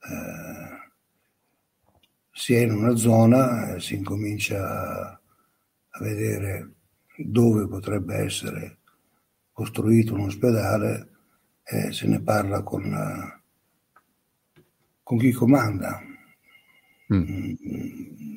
Eh, 0.00 0.66
si 2.32 2.54
è 2.54 2.60
in 2.60 2.72
una 2.72 2.96
zona 2.96 3.74
e 3.74 3.80
si 3.80 3.94
incomincia 3.94 5.20
a 5.88 5.98
vedere 6.00 6.72
dove 7.16 7.66
potrebbe 7.66 8.16
essere 8.16 8.78
costruito 9.52 10.14
un 10.14 10.26
ospedale 10.26 11.08
e 11.62 11.92
se 11.92 12.06
ne 12.06 12.20
parla 12.20 12.62
con, 12.62 13.40
con 15.02 15.18
chi 15.18 15.32
comanda. 15.32 16.00
Mm. 17.12 17.22
mm 17.22 17.54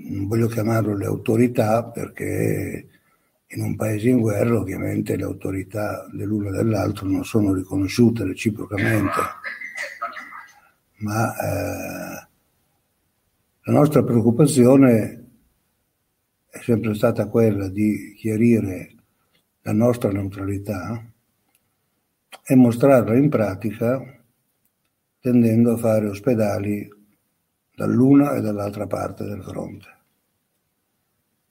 non 0.10 0.28
voglio 0.28 0.48
chiamarlo 0.48 0.98
le 0.98 1.06
autorità 1.06 1.84
perché 1.86 2.88
in 3.48 3.62
un 3.62 3.76
paese 3.76 4.10
in 4.10 4.20
guerra 4.20 4.58
ovviamente 4.58 5.16
le 5.16 5.24
autorità 5.24 6.08
dell'uno 6.12 6.50
e 6.50 6.52
dell'altro 6.52 7.08
non 7.08 7.24
sono 7.24 7.54
riconosciute 7.54 8.24
reciprocamente, 8.24 9.20
ma 10.98 11.34
eh, 11.36 12.28
la 13.62 13.74
nostra 13.74 14.04
preoccupazione 14.04 15.26
è 16.50 16.60
sempre 16.62 16.94
stata 16.94 17.28
quella 17.28 17.70
di 17.70 18.14
chiarire 18.16 18.96
la 19.62 19.74
nostra 19.74 20.12
neutralità 20.12 21.04
e 22.44 22.56
mostrarla 22.56 23.16
in 23.16 23.30
pratica 23.30 24.02
tendendo 25.20 25.74
a 25.74 25.78
fare 25.78 26.08
ospedali 26.08 26.98
dall'una 27.80 28.36
e 28.36 28.42
dall'altra 28.42 28.88
parte 28.88 29.24
del 29.24 29.42
fronte. 29.42 29.88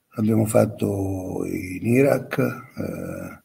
L'abbiamo 0.09 0.45
fatto 0.45 1.43
in 1.45 1.87
Iraq, 1.87 2.37
eh, 2.37 3.41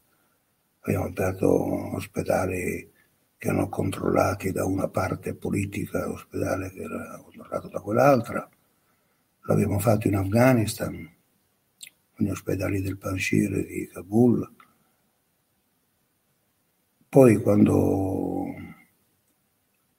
abbiamo 0.81 1.07
aperto 1.07 1.95
ospedali 1.95 2.91
che 3.38 3.49
erano 3.49 3.71
controllati 3.71 4.53
da 4.53 4.67
una 4.67 4.88
parte 4.88 5.35
politica, 5.35 6.11
ospedale 6.11 6.73
che 6.73 6.83
era 6.83 7.19
controllato 7.23 7.69
da 7.69 7.81
quell'altra. 7.81 8.47
L'abbiamo 9.47 9.79
fatto 9.79 10.07
in 10.07 10.17
Afghanistan, 10.17 10.93
con 12.14 12.26
gli 12.26 12.31
ospedali 12.31 12.83
del 12.83 12.99
Panshir 12.99 13.64
di 13.67 13.88
Kabul. 13.91 14.47
Poi 17.09 17.41
quando, 17.41 18.45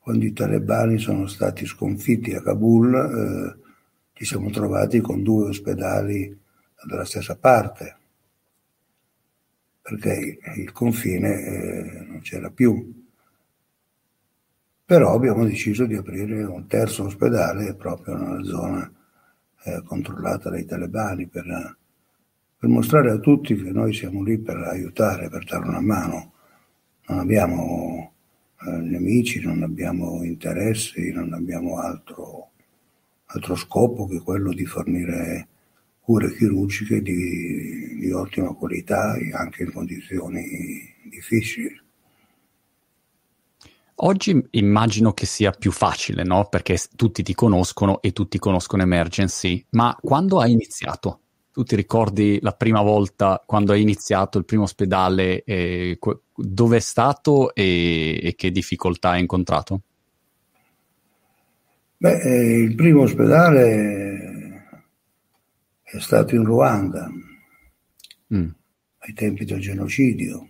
quando 0.06 0.26
i 0.26 0.34
talebani 0.34 1.00
sono 1.00 1.26
stati 1.26 1.66
sconfitti 1.66 2.32
a 2.36 2.42
Kabul, 2.44 2.94
eh, 2.94 3.64
ci 4.14 4.24
siamo 4.24 4.52
trovati 4.52 5.02
con 5.02 5.24
due 5.24 5.48
ospedali 5.48 6.40
dalla 6.86 7.06
stessa 7.06 7.36
parte, 7.36 7.98
perché 9.82 10.38
il 10.58 10.72
confine 10.72 11.42
eh, 11.42 12.06
non 12.08 12.20
c'era 12.22 12.52
più. 12.52 13.04
Però 14.86 15.12
abbiamo 15.16 15.44
deciso 15.44 15.88
di 15.88 15.96
aprire 15.96 16.44
un 16.44 16.68
terzo 16.68 17.06
ospedale 17.06 17.74
proprio 17.74 18.16
nella 18.16 18.44
zona 18.44 18.94
eh, 19.64 19.82
controllata 19.84 20.52
dai 20.52 20.66
talebani 20.66 21.26
per, 21.26 21.78
per, 22.60 22.70
mostrare 22.70 23.10
a 23.10 23.18
tutti 23.18 23.56
che 23.56 23.72
noi 23.72 23.92
siamo 23.92 24.22
lì 24.22 24.38
per 24.38 24.58
aiutare, 24.58 25.30
per 25.30 25.46
dare 25.46 25.68
una 25.68 25.82
mano. 25.82 26.34
Non 27.08 27.18
abbiamo 27.18 28.15
nemici, 28.64 29.42
non 29.42 29.64
abbiamo 29.64 30.24
interessi, 30.24 31.12
non 31.12 31.34
abbiamo 31.34 31.78
altro, 31.78 32.52
altro 33.26 33.56
scopo 33.56 34.08
che 34.08 34.20
quello 34.20 34.54
di 34.54 34.66
fornire 34.66 35.48
cure 36.00 36.36
chirurgiche 36.36 37.02
di, 37.02 37.96
di 37.98 38.12
ottima 38.12 38.54
qualità 38.54 39.18
anche 39.34 39.64
in 39.64 39.72
condizioni 39.72 40.44
difficili. 41.10 41.82
Oggi 44.00 44.46
immagino 44.52 45.14
che 45.14 45.26
sia 45.26 45.52
più 45.52 45.72
facile, 45.72 46.24
no? 46.24 46.48
Perché 46.50 46.78
tutti 46.96 47.24
ti 47.24 47.34
conoscono 47.34 48.02
e 48.02 48.12
tutti 48.12 48.38
conoscono 48.38 48.84
Emergency, 48.84 49.66
ma 49.72 49.98
quando 50.00 50.40
hai 50.40 50.52
iniziato? 50.52 51.22
Tu 51.56 51.64
ti 51.64 51.78
ricordi 51.78 52.38
la 52.42 52.52
prima 52.52 52.82
volta 52.82 53.42
quando 53.46 53.72
hai 53.72 53.82
iniziato 53.82 54.38
il 54.38 54.44
primo 54.44 54.64
ospedale, 54.64 55.42
eh, 55.46 55.98
dove 56.36 56.76
è 56.76 56.82
stato 56.82 57.56
e, 57.56 58.20
e, 58.22 58.36
che 58.36 58.52
difficoltà 58.52 59.12
hai 59.12 59.22
incontrato? 59.22 59.82
Beh, 61.96 62.22
eh, 62.22 62.58
il 62.58 62.76
primo 62.76 63.04
ospedale 63.04 64.66
è 65.82 65.98
stato 66.02 66.36
in 66.36 66.44
Ruanda, 66.44 67.10
mm. 68.34 68.50
ai 68.98 69.14
tempi 69.14 69.46
del 69.46 69.62
genocidio 69.62 70.50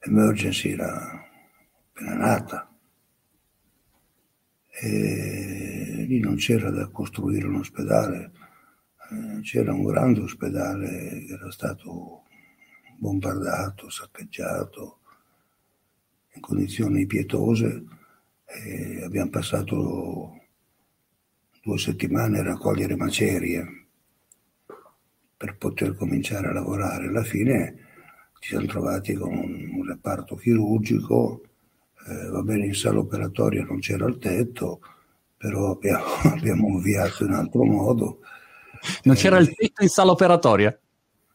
Emergency 0.00 0.72
era 0.72 1.26
appena 1.94 2.14
nata 2.14 2.70
e 4.68 6.04
lì 6.06 6.20
non 6.20 6.36
c'era 6.36 6.68
da 6.68 6.88
costruire 6.88 7.46
un 7.46 7.54
ospedale, 7.54 8.32
c'era 9.42 9.72
un 9.72 9.84
grande 9.84 10.20
ospedale 10.20 11.24
che 11.26 11.32
era 11.32 11.50
stato 11.50 12.24
bombardato, 12.98 13.90
saccheggiato 13.90 15.00
in 16.34 16.40
condizioni 16.40 17.06
pietose 17.06 17.84
e 18.44 19.02
abbiamo 19.02 19.30
passato 19.30 20.40
due 21.62 21.78
settimane 21.78 22.38
a 22.38 22.42
raccogliere 22.44 22.96
macerie 22.96 23.86
per 25.36 25.56
poter 25.56 25.94
cominciare 25.96 26.48
a 26.48 26.52
lavorare. 26.52 27.08
Alla 27.08 27.24
fine 27.24 27.74
ci 28.38 28.50
siamo 28.50 28.66
trovati 28.66 29.14
con 29.14 29.32
un 29.36 29.84
reparto 29.86 30.36
chirurgico, 30.36 31.42
eh, 32.08 32.28
va 32.28 32.42
bene 32.42 32.66
in 32.66 32.74
sala 32.74 33.00
operatoria 33.00 33.64
non 33.64 33.80
c'era 33.80 34.06
il 34.06 34.18
tetto, 34.18 34.80
però 35.36 35.72
abbiamo, 35.72 36.04
abbiamo 36.32 36.78
avviato 36.78 37.24
in 37.24 37.32
altro 37.32 37.64
modo. 37.64 38.20
Non 39.04 39.14
c'era 39.14 39.38
il 39.38 39.54
tetto 39.54 39.82
in 39.82 39.88
sala 39.88 40.10
operatoria? 40.10 40.78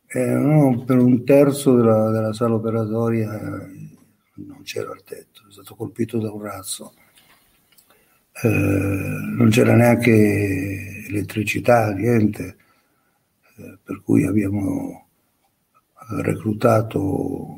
Eh, 0.07 0.25
no, 0.25 0.83
per 0.83 0.97
un 0.97 1.23
terzo 1.23 1.75
della, 1.75 2.11
della 2.11 2.33
sala 2.33 2.55
operatoria 2.55 3.33
eh, 3.33 3.91
non 4.35 4.61
c'era 4.63 4.91
il 4.93 5.03
tetto, 5.03 5.47
è 5.47 5.51
stato 5.51 5.75
colpito 5.75 6.19
da 6.19 6.31
un 6.31 6.41
razzo. 6.41 6.93
Eh, 8.43 8.47
non 8.49 9.49
c'era 9.49 9.75
neanche 9.75 11.05
elettricità, 11.07 11.91
niente, 11.91 12.57
eh, 13.57 13.77
per 13.83 14.01
cui 14.01 14.25
abbiamo 14.25 15.07
reclutato 16.19 17.55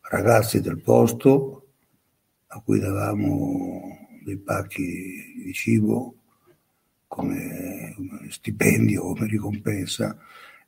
ragazzi 0.00 0.60
del 0.60 0.80
posto 0.80 1.68
a 2.48 2.60
cui 2.60 2.80
davamo 2.80 4.08
dei 4.24 4.38
pacchi 4.38 5.42
di 5.44 5.52
cibo 5.52 6.14
come, 7.10 7.96
stipendio, 8.28 9.02
come 9.02 9.26
ricompensa 9.26 10.16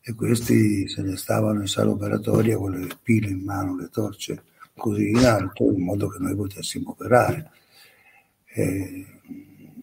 e 0.00 0.12
questi 0.14 0.88
se 0.88 1.00
ne 1.02 1.16
stavano 1.16 1.60
in 1.60 1.68
sala 1.68 1.92
operatoria 1.92 2.56
con 2.56 2.72
le 2.72 2.88
pile 3.00 3.28
in 3.28 3.44
mano, 3.44 3.76
le 3.76 3.88
torce 3.88 4.42
così 4.74 5.10
in 5.10 5.24
alto 5.24 5.70
in 5.70 5.84
modo 5.84 6.08
che 6.08 6.18
noi 6.18 6.34
potessimo 6.34 6.90
operare. 6.90 7.50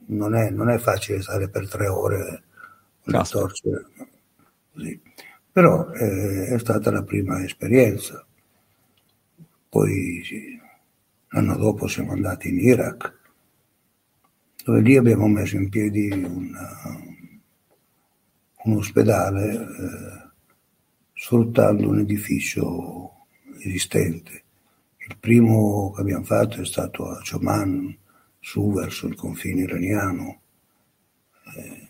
Non 0.07 0.35
è, 0.35 0.49
non, 0.49 0.69
è, 0.69 0.77
facile 0.79 1.21
stare 1.21 1.47
per 1.47 1.69
tre 1.69 1.87
ore 1.87 2.43
con 3.03 3.13
le 3.13 3.23
torce 3.23 3.85
così. 4.73 5.01
Però 5.49 5.89
eh, 5.93 6.47
è 6.47 6.59
stata 6.59 6.91
la 6.91 7.03
prima 7.03 7.41
esperienza. 7.41 8.25
Poi 9.69 10.21
sì, 10.25 10.59
l'anno 11.29 11.55
dopo 11.55 11.87
siamo 11.87 12.11
andati 12.11 12.49
in 12.49 12.59
Iraq, 12.59 13.18
dove 14.63 14.81
lì 14.81 14.97
abbiamo 14.97 15.27
messo 15.27 15.55
in 15.55 15.69
piedi 15.69 16.09
una, 16.11 16.69
un 18.63 18.75
ospedale 18.75 19.53
eh, 19.53 20.29
sfruttando 21.13 21.89
un 21.89 21.99
edificio 21.99 23.25
esistente. 23.59 24.43
Il 25.07 25.17
primo 25.17 25.91
che 25.91 26.01
abbiamo 26.01 26.23
fatto 26.23 26.61
è 26.61 26.65
stato 26.65 27.09
a 27.09 27.21
Choman, 27.27 27.97
su 28.39 28.71
verso 28.71 29.07
il 29.07 29.15
confine 29.15 29.61
iraniano. 29.61 30.41
Eh, 31.55 31.87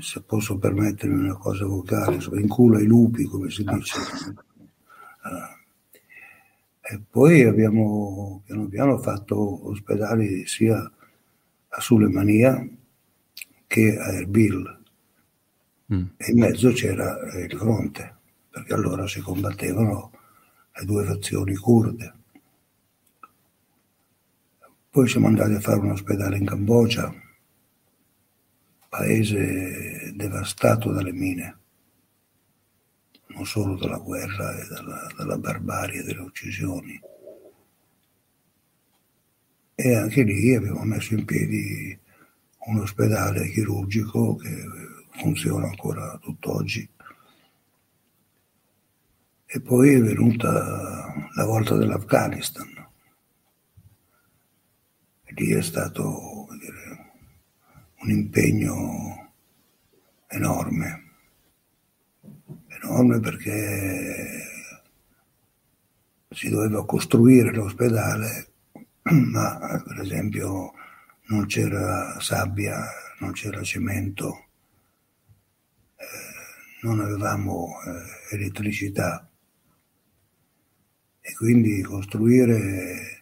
se 0.00 0.22
posso 0.22 0.58
permettermi 0.58 1.18
una 1.18 1.36
cosa 1.36 1.66
vocale, 1.66 2.18
in 2.32 2.48
culo 2.48 2.78
ai 2.78 2.86
lupi, 2.86 3.24
come 3.24 3.50
si 3.50 3.64
dice. 3.64 3.98
Uh, 5.24 5.57
e 6.90 7.00
poi 7.10 7.42
abbiamo 7.42 8.40
piano 8.46 8.66
piano 8.66 8.98
fatto 8.98 9.68
ospedali 9.68 10.46
sia 10.46 10.78
a 11.68 11.80
Sulemania 11.80 12.66
che 13.66 13.98
a 13.98 14.12
Erbil. 14.12 14.80
Mm. 15.92 16.04
E 16.16 16.30
in 16.30 16.38
mezzo 16.38 16.72
c'era 16.72 17.18
il 17.36 17.54
fronte, 17.58 18.16
perché 18.48 18.72
allora 18.72 19.06
si 19.06 19.20
combattevano 19.20 20.12
le 20.72 20.84
due 20.86 21.04
fazioni 21.04 21.54
kurde. 21.54 22.14
Poi 24.88 25.08
siamo 25.08 25.26
andati 25.26 25.52
a 25.52 25.60
fare 25.60 25.80
un 25.80 25.90
ospedale 25.90 26.38
in 26.38 26.46
Cambogia 26.46 27.14
paese 28.88 30.12
devastato 30.14 30.90
dalle 30.90 31.12
mine, 31.12 31.58
non 33.38 33.46
solo 33.46 33.76
dalla 33.76 33.98
guerra 33.98 34.52
e 34.58 34.66
dalla, 34.66 35.06
dalla 35.16 35.38
barbarie 35.38 36.02
delle 36.02 36.22
uccisioni. 36.22 37.00
E 39.76 39.94
anche 39.94 40.24
lì 40.24 40.56
abbiamo 40.56 40.82
messo 40.82 41.14
in 41.14 41.24
piedi 41.24 41.96
un 42.66 42.80
ospedale 42.80 43.48
chirurgico 43.50 44.34
che 44.34 44.64
funziona 45.12 45.66
ancora 45.66 46.18
tutt'oggi. 46.20 46.90
E 49.46 49.60
poi 49.60 49.94
è 49.94 50.00
venuta 50.00 51.30
la 51.32 51.44
volta 51.44 51.76
dell'Afghanistan. 51.76 52.88
E 55.22 55.32
lì 55.34 55.52
è 55.52 55.62
stato 55.62 56.48
un 58.00 58.10
impegno 58.10 59.32
enorme, 60.26 61.07
enorme 62.82 63.20
perché 63.20 64.48
si 66.30 66.48
doveva 66.50 66.84
costruire 66.84 67.52
l'ospedale, 67.52 68.48
ma 69.02 69.82
per 69.84 70.00
esempio 70.00 70.72
non 71.28 71.46
c'era 71.46 72.18
sabbia, 72.20 72.84
non 73.20 73.32
c'era 73.32 73.62
cemento, 73.62 74.46
eh, 75.96 76.82
non 76.82 77.00
avevamo 77.00 77.68
eh, 77.86 78.36
elettricità. 78.36 79.28
E 81.20 81.34
quindi 81.34 81.82
costruire 81.82 83.18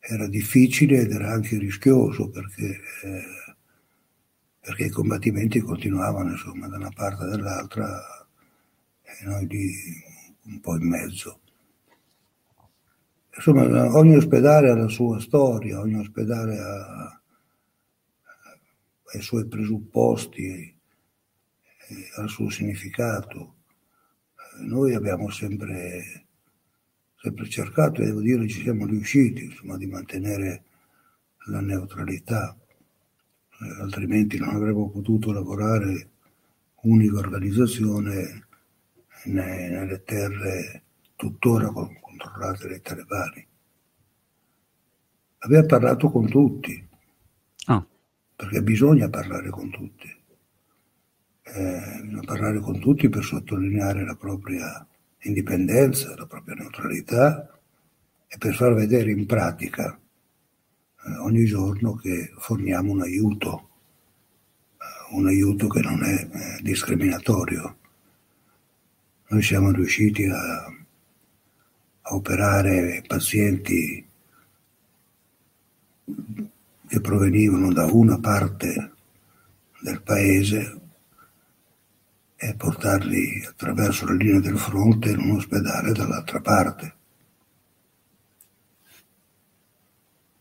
era 0.00 0.28
difficile 0.28 1.00
ed 1.00 1.10
era 1.12 1.32
anche 1.32 1.58
rischioso 1.58 2.30
perché 2.30 2.80
eh, 3.02 3.46
perché 4.66 4.86
i 4.86 4.90
combattimenti 4.90 5.60
continuavano 5.60 6.32
insomma 6.32 6.66
da 6.66 6.76
una 6.76 6.90
parte 6.90 7.24
e 7.24 7.28
dall'altra 7.28 8.15
e 9.20 9.24
noi 9.24 9.46
lì 9.46 9.72
un 10.44 10.60
po' 10.60 10.76
in 10.76 10.88
mezzo. 10.88 11.40
Insomma, 13.34 13.94
ogni 13.96 14.16
ospedale 14.16 14.70
ha 14.70 14.76
la 14.76 14.88
sua 14.88 15.20
storia, 15.20 15.80
ogni 15.80 15.96
ospedale 15.96 16.58
ha, 16.58 17.20
ai 19.12 19.20
suoi 19.20 19.46
presupposti, 19.46 20.74
al 22.16 22.28
suo 22.28 22.48
significato. 22.48 23.54
Noi 24.60 24.94
abbiamo 24.94 25.30
sempre, 25.30 26.26
sempre 27.16 27.48
cercato 27.48 28.00
e 28.00 28.06
devo 28.06 28.20
dire 28.20 28.48
ci 28.48 28.62
siamo 28.62 28.86
riusciti 28.86 29.44
insomma, 29.44 29.76
di 29.76 29.86
mantenere 29.86 30.64
la 31.48 31.60
neutralità, 31.60 32.56
eh, 33.60 33.82
altrimenti 33.82 34.38
non 34.38 34.54
avremmo 34.54 34.88
potuto 34.88 35.30
lavorare 35.32 36.10
unica 36.82 37.18
organizzazione 37.18 38.45
nelle 39.26 40.02
terre 40.04 40.82
tuttora 41.16 41.70
controllate 41.70 42.68
dai 42.68 42.80
talebani. 42.80 43.46
Abbiamo 45.38 45.66
parlato 45.66 46.10
con 46.10 46.28
tutti, 46.28 46.88
oh. 47.68 47.86
perché 48.34 48.62
bisogna 48.62 49.08
parlare 49.08 49.50
con 49.50 49.70
tutti. 49.70 50.08
Eh, 51.42 52.00
bisogna 52.02 52.24
parlare 52.24 52.58
con 52.60 52.80
tutti 52.80 53.08
per 53.08 53.22
sottolineare 53.22 54.04
la 54.04 54.16
propria 54.16 54.86
indipendenza, 55.20 56.14
la 56.16 56.26
propria 56.26 56.54
neutralità 56.56 57.58
e 58.26 58.38
per 58.38 58.54
far 58.54 58.74
vedere 58.74 59.10
in 59.12 59.26
pratica 59.26 59.98
eh, 61.06 61.16
ogni 61.18 61.44
giorno 61.44 61.94
che 61.94 62.32
forniamo 62.38 62.90
un 62.90 63.02
aiuto, 63.02 63.68
eh, 64.72 65.14
un 65.14 65.26
aiuto 65.26 65.68
che 65.68 65.80
non 65.80 66.02
è 66.02 66.28
eh, 66.32 66.62
discriminatorio. 66.62 67.78
Noi 69.28 69.42
siamo 69.42 69.72
riusciti 69.72 70.24
a, 70.26 70.64
a 72.02 72.14
operare 72.14 73.02
pazienti 73.06 74.06
che 76.86 77.00
provenivano 77.00 77.72
da 77.72 77.86
una 77.86 78.20
parte 78.20 78.92
del 79.80 80.00
paese 80.02 80.80
e 82.36 82.54
portarli 82.54 83.44
attraverso 83.48 84.06
la 84.06 84.14
linea 84.14 84.40
del 84.40 84.58
fronte 84.58 85.10
in 85.10 85.18
un 85.18 85.36
ospedale 85.36 85.92
dall'altra 85.92 86.40
parte. 86.40 86.94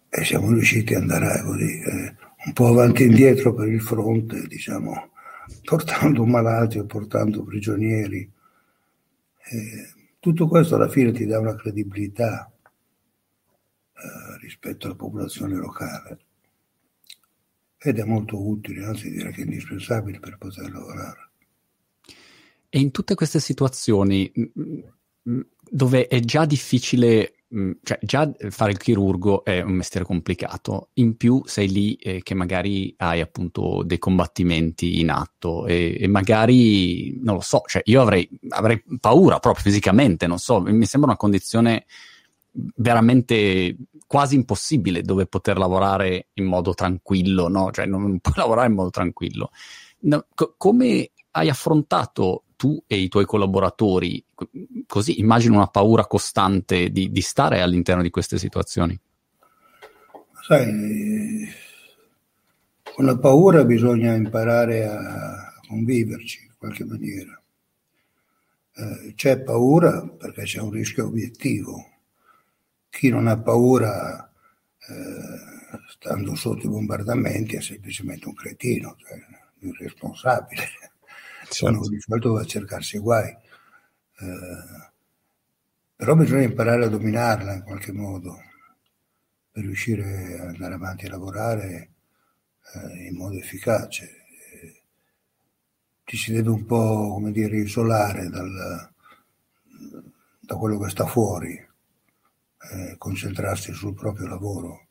E 0.09 0.23
siamo 0.23 0.51
riusciti 0.51 0.93
ad 0.93 1.01
andare 1.01 1.41
così, 1.41 1.79
eh, 1.79 2.15
un 2.45 2.53
po' 2.53 2.67
avanti 2.67 3.03
e 3.03 3.07
indietro 3.07 3.53
per 3.53 3.67
il 3.67 3.81
fronte, 3.81 4.45
diciamo, 4.47 5.09
portando 5.63 6.25
malati 6.25 6.77
o 6.77 6.85
portando 6.85 7.43
prigionieri. 7.43 8.31
E 9.47 9.93
tutto 10.19 10.47
questo 10.47 10.75
alla 10.75 10.89
fine 10.89 11.11
ti 11.11 11.25
dà 11.25 11.39
una 11.39 11.55
credibilità 11.55 12.51
eh, 13.93 14.37
rispetto 14.41 14.87
alla 14.87 14.95
popolazione 14.95 15.55
locale 15.55 16.19
ed 17.77 17.99
è 17.99 18.03
molto 18.03 18.43
utile, 18.43 18.83
anzi 18.83 19.11
direi 19.11 19.31
che 19.31 19.41
è 19.41 19.45
indispensabile 19.45 20.19
per 20.19 20.37
poter 20.37 20.71
lavorare. 20.71 21.29
E 22.69 22.79
in 22.79 22.89
tutte 22.91 23.13
queste 23.13 23.39
situazioni 23.39 24.31
dove 25.21 26.07
è 26.07 26.19
già 26.19 26.45
difficile, 26.45 27.34
cioè 27.83 27.99
già 28.01 28.29
fare 28.49 28.71
il 28.71 28.77
chirurgo 28.77 29.43
è 29.43 29.61
un 29.61 29.73
mestiere 29.73 30.05
complicato, 30.05 30.89
in 30.93 31.15
più 31.15 31.41
sei 31.45 31.69
lì 31.69 31.93
eh, 31.95 32.21
che 32.23 32.33
magari 32.33 32.93
hai 32.97 33.21
appunto 33.21 33.83
dei 33.83 33.99
combattimenti 33.99 34.99
in 34.99 35.09
atto 35.09 35.65
e, 35.65 35.97
e 35.99 36.07
magari, 36.07 37.17
non 37.21 37.35
lo 37.35 37.41
so, 37.41 37.61
cioè 37.65 37.81
io 37.85 38.01
avrei, 38.01 38.27
avrei 38.49 38.83
paura 38.99 39.39
proprio 39.39 39.63
fisicamente, 39.63 40.27
non 40.27 40.39
so, 40.39 40.59
mi 40.61 40.85
sembra 40.85 41.11
una 41.11 41.19
condizione 41.19 41.85
veramente 42.77 43.75
quasi 44.07 44.35
impossibile 44.35 45.01
dove 45.01 45.25
poter 45.25 45.57
lavorare 45.57 46.27
in 46.33 46.45
modo 46.45 46.73
tranquillo, 46.73 47.47
no? 47.47 47.71
Cioè 47.71 47.85
non, 47.85 48.01
non 48.01 48.19
puoi 48.19 48.35
lavorare 48.37 48.67
in 48.67 48.73
modo 48.73 48.89
tranquillo. 48.89 49.51
No, 50.01 50.25
co- 50.33 50.55
come 50.57 51.11
hai 51.31 51.49
affrontato 51.49 52.44
tu 52.55 52.81
e 52.87 52.97
i 52.97 53.07
tuoi 53.07 53.25
collaboratori, 53.25 54.23
così 54.87 55.19
immagino 55.19 55.55
una 55.55 55.67
paura 55.67 56.05
costante 56.05 56.89
di, 56.89 57.11
di 57.11 57.21
stare 57.21 57.61
all'interno 57.61 58.01
di 58.01 58.09
queste 58.09 58.37
situazioni. 58.37 58.99
Sai, 60.47 61.49
con 62.93 63.05
la 63.05 63.17
paura 63.17 63.65
bisogna 63.65 64.13
imparare 64.13 64.87
a 64.87 65.53
conviverci 65.67 66.45
in 66.45 66.53
qualche 66.57 66.85
maniera. 66.85 67.41
Eh, 68.73 69.13
c'è 69.15 69.39
paura 69.41 70.05
perché 70.05 70.43
c'è 70.43 70.59
un 70.59 70.71
rischio 70.71 71.07
obiettivo. 71.07 71.83
Chi 72.89 73.09
non 73.09 73.27
ha 73.27 73.37
paura 73.37 74.31
eh, 74.87 75.79
stando 75.89 76.35
sotto 76.35 76.67
i 76.67 76.69
bombardamenti 76.69 77.55
è 77.55 77.61
semplicemente 77.61 78.27
un 78.27 78.35
cretino, 78.35 78.95
cioè 78.97 79.13
un 79.13 79.67
irresponsabile 79.69 80.63
certo. 81.49 81.89
di 81.89 81.99
solito 81.99 82.33
va 82.33 82.41
a 82.41 82.45
cercarsi 82.45 82.97
guai. 82.97 83.29
Eh, 83.29 84.91
però 85.95 86.15
bisogna 86.15 86.43
imparare 86.43 86.85
a 86.85 86.89
dominarla 86.89 87.53
in 87.53 87.63
qualche 87.63 87.91
modo 87.91 88.37
per 89.51 89.63
riuscire 89.63 90.39
ad 90.39 90.47
andare 90.49 90.73
avanti 90.73 91.05
a 91.05 91.09
lavorare 91.09 91.89
eh, 92.73 93.07
in 93.07 93.15
modo 93.15 93.37
efficace. 93.37 94.23
ci 96.03 96.17
si 96.17 96.31
deve 96.33 96.49
un 96.49 96.65
po', 96.65 97.13
come 97.13 97.31
dire, 97.31 97.57
isolare 97.57 98.29
dal, 98.29 98.91
da 100.39 100.55
quello 100.55 100.77
che 100.79 100.89
sta 100.89 101.05
fuori, 101.05 101.53
eh, 101.53 102.95
concentrarsi 102.97 103.73
sul 103.73 103.93
proprio 103.93 104.27
lavoro. 104.27 104.87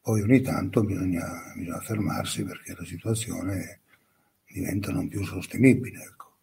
Poi 0.00 0.22
ogni 0.22 0.40
tanto 0.40 0.82
bisogna, 0.82 1.52
bisogna 1.54 1.80
fermarsi 1.80 2.44
perché 2.44 2.74
la 2.74 2.84
situazione 2.84 3.79
diventano 4.52 5.06
più 5.06 5.24
sostenibili. 5.24 6.00
Ecco. 6.00 6.36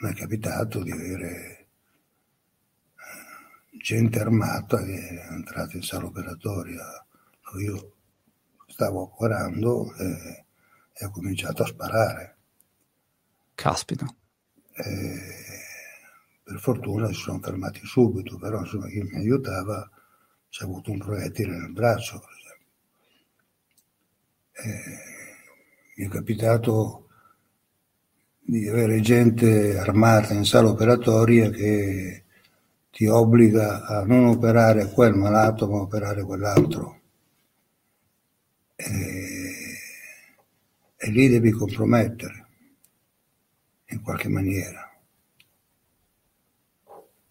Mi 0.00 0.10
è 0.10 0.14
capitato 0.14 0.82
di 0.82 0.90
avere 0.90 1.68
eh, 2.94 3.76
gente 3.78 4.20
armata 4.20 4.82
che 4.84 4.94
è 4.94 5.32
entrata 5.32 5.76
in 5.76 5.82
sala 5.82 6.06
operatoria. 6.06 6.84
Io 7.60 7.92
stavo 8.66 9.02
operando 9.02 9.94
e, 9.96 10.44
e 10.92 11.04
ho 11.04 11.10
cominciato 11.10 11.62
a 11.62 11.66
sparare. 11.66 12.36
Caspita. 13.54 14.06
E, 14.72 15.36
per 16.44 16.60
fortuna 16.60 17.08
si 17.08 17.14
sono 17.14 17.40
fermati 17.40 17.80
subito, 17.84 18.36
però 18.38 18.60
insomma 18.60 18.86
chi 18.88 19.02
mi 19.02 19.16
aiutava 19.16 19.90
ci 20.48 20.62
ha 20.62 20.66
avuto 20.66 20.90
un 20.90 20.98
proiettile 20.98 21.56
nel 21.56 21.72
braccio, 21.72 22.20
per 22.20 22.28
esempio. 22.38 22.66
E, 24.52 25.17
mi 25.98 26.04
è 26.04 26.08
capitato 26.08 27.08
di 28.40 28.68
avere 28.68 29.00
gente 29.00 29.76
armata 29.76 30.32
in 30.32 30.44
sala 30.44 30.68
operatoria 30.68 31.50
che 31.50 32.22
ti 32.92 33.06
obbliga 33.06 33.84
a 33.84 34.04
non 34.04 34.26
operare 34.26 34.92
quel 34.92 35.14
malato 35.14 35.68
ma 35.68 35.80
operare 35.80 36.22
quell'altro. 36.22 37.00
E, 38.76 38.86
e 40.96 41.10
lì 41.10 41.28
devi 41.28 41.50
compromettere 41.50 42.46
in 43.86 44.00
qualche 44.00 44.28
maniera. 44.28 44.88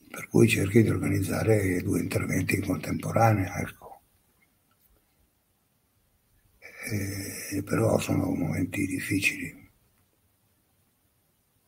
Per 0.09 0.27
cui 0.27 0.47
cerchi 0.49 0.83
di 0.83 0.89
organizzare 0.89 1.81
due 1.81 2.01
interventi 2.01 2.55
in 2.55 2.65
contemporanea, 2.65 3.59
ecco. 3.59 3.86
Eh, 6.89 7.63
però 7.63 7.99
sono 7.99 8.31
momenti 8.33 8.85
difficili. 8.85 9.65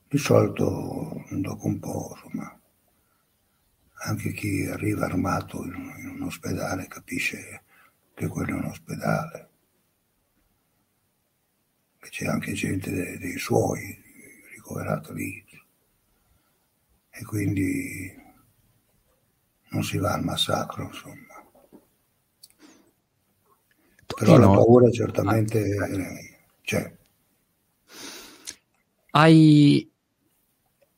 Di 0.08 0.18
solito 0.18 1.26
dopo 1.30 1.68
un 1.68 1.80
po', 1.80 2.12
insomma, 2.16 2.60
anche 4.06 4.32
chi 4.32 4.66
arriva 4.66 5.06
armato 5.06 5.64
in 5.66 5.76
un, 5.76 5.94
in 6.00 6.08
un 6.10 6.22
ospedale 6.24 6.88
capisce 6.88 7.64
che 8.14 8.28
quello 8.28 8.52
è 8.52 8.60
un 8.60 8.66
ospedale, 8.66 9.50
c'è 12.10 12.26
anche 12.26 12.54
gente 12.54 12.92
dei, 12.92 13.18
dei 13.18 13.38
suoi 13.38 13.98
ricoverata 14.54 15.14
lì 15.14 15.46
e 17.12 17.24
quindi 17.24 18.16
non 19.70 19.84
si 19.84 19.98
va 19.98 20.14
al 20.14 20.24
massacro, 20.24 20.84
insomma. 20.84 21.29
Però 24.20 24.38
la 24.38 24.50
paura 24.50 24.92
certamente 24.92 25.64
c'è. 26.62 26.94
Hai... 29.12 29.90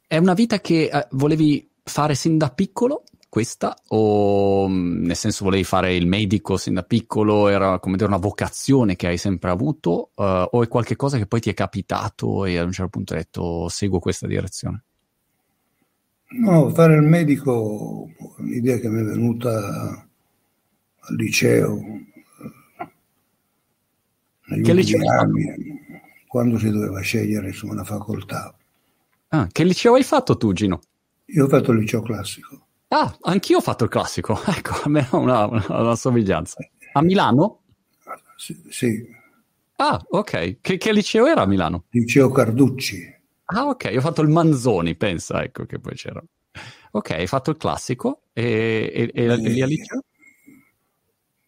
È 0.07 0.17
una 0.17 0.33
vita 0.33 0.59
che 0.59 0.89
eh, 0.91 1.07
volevi 1.11 1.69
fare 1.83 2.15
sin 2.15 2.37
da 2.37 2.49
piccolo, 2.49 3.03
questa? 3.29 3.77
O 3.89 4.67
mm, 4.67 5.05
nel 5.05 5.15
senso 5.15 5.45
volevi 5.45 5.63
fare 5.63 5.95
il 5.95 6.07
medico 6.07 6.57
sin 6.57 6.73
da 6.73 6.83
piccolo? 6.83 7.47
Era 7.47 7.79
come 7.79 7.95
dire 7.95 8.07
una 8.07 8.17
vocazione 8.17 8.95
che 8.95 9.07
hai 9.07 9.17
sempre 9.17 9.51
avuto? 9.51 10.09
Uh, 10.15 10.47
o 10.49 10.63
è 10.63 10.67
qualcosa 10.67 11.17
che 11.17 11.27
poi 11.27 11.39
ti 11.39 11.49
è 11.49 11.53
capitato 11.53 12.43
e 12.43 12.57
a 12.57 12.63
un 12.63 12.71
certo 12.71 12.89
punto 12.89 13.13
hai 13.13 13.19
detto 13.19 13.69
seguo 13.69 13.99
questa 13.99 14.27
direzione? 14.27 14.83
No, 16.31 16.69
fare 16.71 16.95
il 16.95 17.03
medico, 17.03 18.09
l'idea 18.39 18.77
che 18.79 18.89
mi 18.89 19.01
è 19.01 19.03
venuta 19.03 20.07
al 20.99 21.15
liceo, 21.15 21.79
che 24.61 24.71
ultimi 24.71 25.07
anni, 25.07 25.81
quando 26.27 26.57
si 26.57 26.69
doveva 26.69 26.99
scegliere 27.01 27.47
insomma, 27.47 27.73
una 27.73 27.83
facoltà. 27.83 28.55
Ah, 29.29 29.47
che 29.51 29.63
liceo 29.63 29.93
hai 29.93 30.03
fatto 30.03 30.37
tu, 30.37 30.51
Gino? 30.53 30.79
Io 31.25 31.45
ho 31.45 31.47
fatto 31.47 31.71
il 31.71 31.79
liceo 31.79 32.01
classico. 32.01 32.67
Ah, 32.89 33.17
anch'io 33.21 33.57
ho 33.57 33.61
fatto 33.61 33.85
il 33.85 33.89
classico, 33.89 34.39
ecco, 34.47 34.81
almeno 34.83 35.09
una, 35.13 35.45
una, 35.45 35.65
una 35.69 35.95
somiglianza. 35.95 36.57
A 36.93 37.01
Milano? 37.01 37.61
Sì. 38.35 38.61
sì. 38.69 39.07
Ah, 39.77 40.01
ok. 40.09 40.57
Che, 40.59 40.77
che, 40.77 40.91
liceo 40.91 41.25
era 41.27 41.41
a 41.43 41.45
Milano? 41.45 41.85
Liceo 41.89 42.29
Carducci. 42.31 43.19
Ah, 43.45 43.67
ok, 43.67 43.93
ho 43.95 44.01
fatto 44.01 44.21
il 44.21 44.29
Manzoni, 44.29 44.95
pensa, 44.95 45.43
ecco 45.43 45.65
che 45.65 45.79
poi 45.79 45.95
c'era. 45.95 46.21
Ok, 46.91 47.11
hai 47.11 47.27
fatto 47.27 47.51
il 47.51 47.57
classico 47.57 48.23
e, 48.33 48.91
e, 48.93 49.11
e, 49.13 49.23
e 49.25 49.37
lì 49.37 49.61
al 49.61 49.69
liceo? 49.69 50.01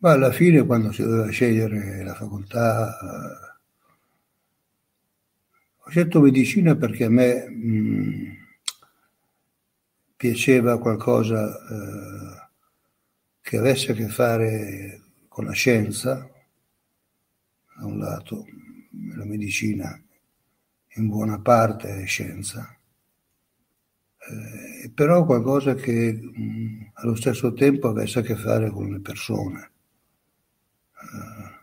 Ma 0.03 0.11
alla 0.11 0.31
fine, 0.33 0.65
quando 0.65 0.91
si 0.91 1.01
doveva 1.01 1.29
scegliere 1.29 2.03
la 2.03 2.13
facoltà, 2.13 2.97
eh, 2.99 3.53
ho 5.85 5.89
scelto 5.89 6.19
medicina 6.19 6.75
perché 6.75 7.05
a 7.05 7.09
me... 7.09 7.49
Mh, 7.49 8.41
piaceva 10.23 10.79
qualcosa 10.79 11.53
eh, 11.53 12.49
che 13.41 13.57
avesse 13.57 13.91
a 13.91 13.95
che 13.95 14.07
fare 14.07 15.01
con 15.27 15.43
la 15.43 15.51
scienza, 15.51 16.29
da 17.77 17.85
un 17.85 17.97
lato, 17.97 18.45
la 19.17 19.25
medicina 19.25 20.01
in 20.95 21.09
buona 21.09 21.39
parte 21.39 22.03
è 22.03 22.05
scienza, 22.05 22.73
eh, 24.29 24.89
però 24.91 25.25
qualcosa 25.25 25.75
che 25.75 26.13
mh, 26.13 26.91
allo 26.93 27.15
stesso 27.15 27.51
tempo 27.51 27.89
avesse 27.89 28.19
a 28.19 28.21
che 28.21 28.37
fare 28.37 28.69
con 28.69 28.89
le 28.89 29.01
persone. 29.01 29.71
Eh, 31.03 31.61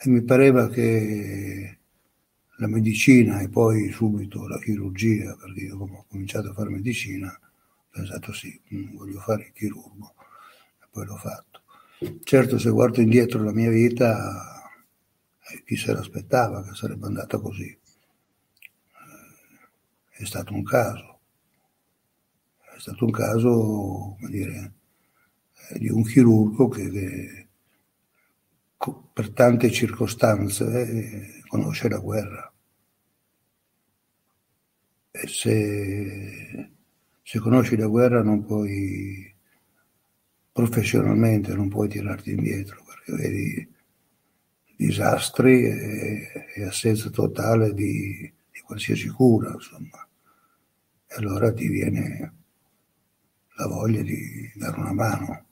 e 0.00 0.08
mi 0.10 0.22
pareva 0.22 0.68
che 0.68 1.78
la 2.58 2.66
medicina 2.68 3.40
e 3.40 3.48
poi 3.48 3.90
subito 3.90 4.46
la 4.46 4.58
chirurgia, 4.58 5.36
perché 5.36 5.60
io 5.60 5.76
ho 5.76 6.04
cominciato 6.08 6.50
a 6.50 6.54
fare 6.54 6.70
medicina, 6.70 7.36
pensato 7.90 8.32
sì, 8.32 8.60
mm, 8.74 8.96
voglio 8.96 9.20
fare 9.20 9.46
il 9.46 9.52
chirurgo 9.52 10.14
e 10.82 10.86
poi 10.90 11.04
l'ho 11.06 11.16
fatto. 11.16 11.62
Certo 12.22 12.58
se 12.58 12.70
guardo 12.70 13.00
indietro 13.00 13.42
la 13.42 13.52
mia 13.52 13.70
vita, 13.70 14.70
eh, 15.50 15.62
chi 15.64 15.76
se 15.76 15.92
l'aspettava 15.92 16.62
che 16.62 16.74
sarebbe 16.74 17.06
andata 17.06 17.38
così? 17.38 17.66
Eh, 17.66 17.78
è 20.10 20.24
stato 20.24 20.52
un 20.54 20.62
caso, 20.62 21.18
è 22.76 22.78
stato 22.78 23.04
un 23.04 23.10
caso, 23.10 24.16
come 24.18 24.30
dire, 24.30 24.72
di 25.78 25.88
un 25.88 26.02
chirurgo 26.04 26.68
che, 26.68 26.90
che 26.90 27.47
per 29.12 29.30
tante 29.32 29.70
circostanze 29.70 31.42
conosce 31.48 31.88
la 31.88 31.98
guerra. 31.98 32.52
E 35.10 35.26
se 35.26 36.76
se 37.28 37.40
conosci 37.40 37.76
la 37.76 37.88
guerra 37.88 38.22
non 38.22 38.42
puoi, 38.42 39.34
professionalmente 40.50 41.52
non 41.52 41.68
puoi 41.68 41.86
tirarti 41.86 42.30
indietro 42.30 42.82
perché 42.82 43.12
vedi 43.12 43.74
disastri 44.74 45.66
e, 45.66 46.46
e 46.54 46.64
assenza 46.64 47.10
totale 47.10 47.74
di, 47.74 48.32
di, 48.50 48.60
qualsiasi 48.60 49.08
cura, 49.08 49.52
insomma. 49.52 50.08
E 51.06 51.14
allora 51.16 51.52
ti 51.52 51.68
viene 51.68 52.34
la 53.56 53.66
voglia 53.66 54.00
di 54.00 54.50
dare 54.54 54.80
una 54.80 54.94
mano. 54.94 55.44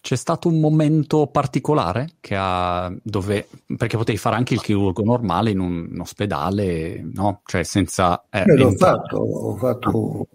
C'è 0.00 0.16
stato 0.16 0.48
un 0.48 0.60
momento 0.60 1.26
particolare 1.26 2.14
ha, 2.30 2.92
dove, 3.02 3.48
perché 3.76 3.96
potevi 3.98 4.16
fare 4.16 4.36
anche 4.36 4.54
il 4.54 4.62
chirurgo 4.62 5.04
normale 5.04 5.50
in 5.50 5.60
un, 5.60 5.88
un 5.92 6.00
ospedale, 6.00 7.02
no? 7.02 7.42
Cioè 7.44 7.62
senza... 7.64 8.24
Eh, 8.30 8.44
l'ho 8.46 8.72
fatto, 8.72 9.16
ho 9.18 9.56
fatto, 9.56 10.26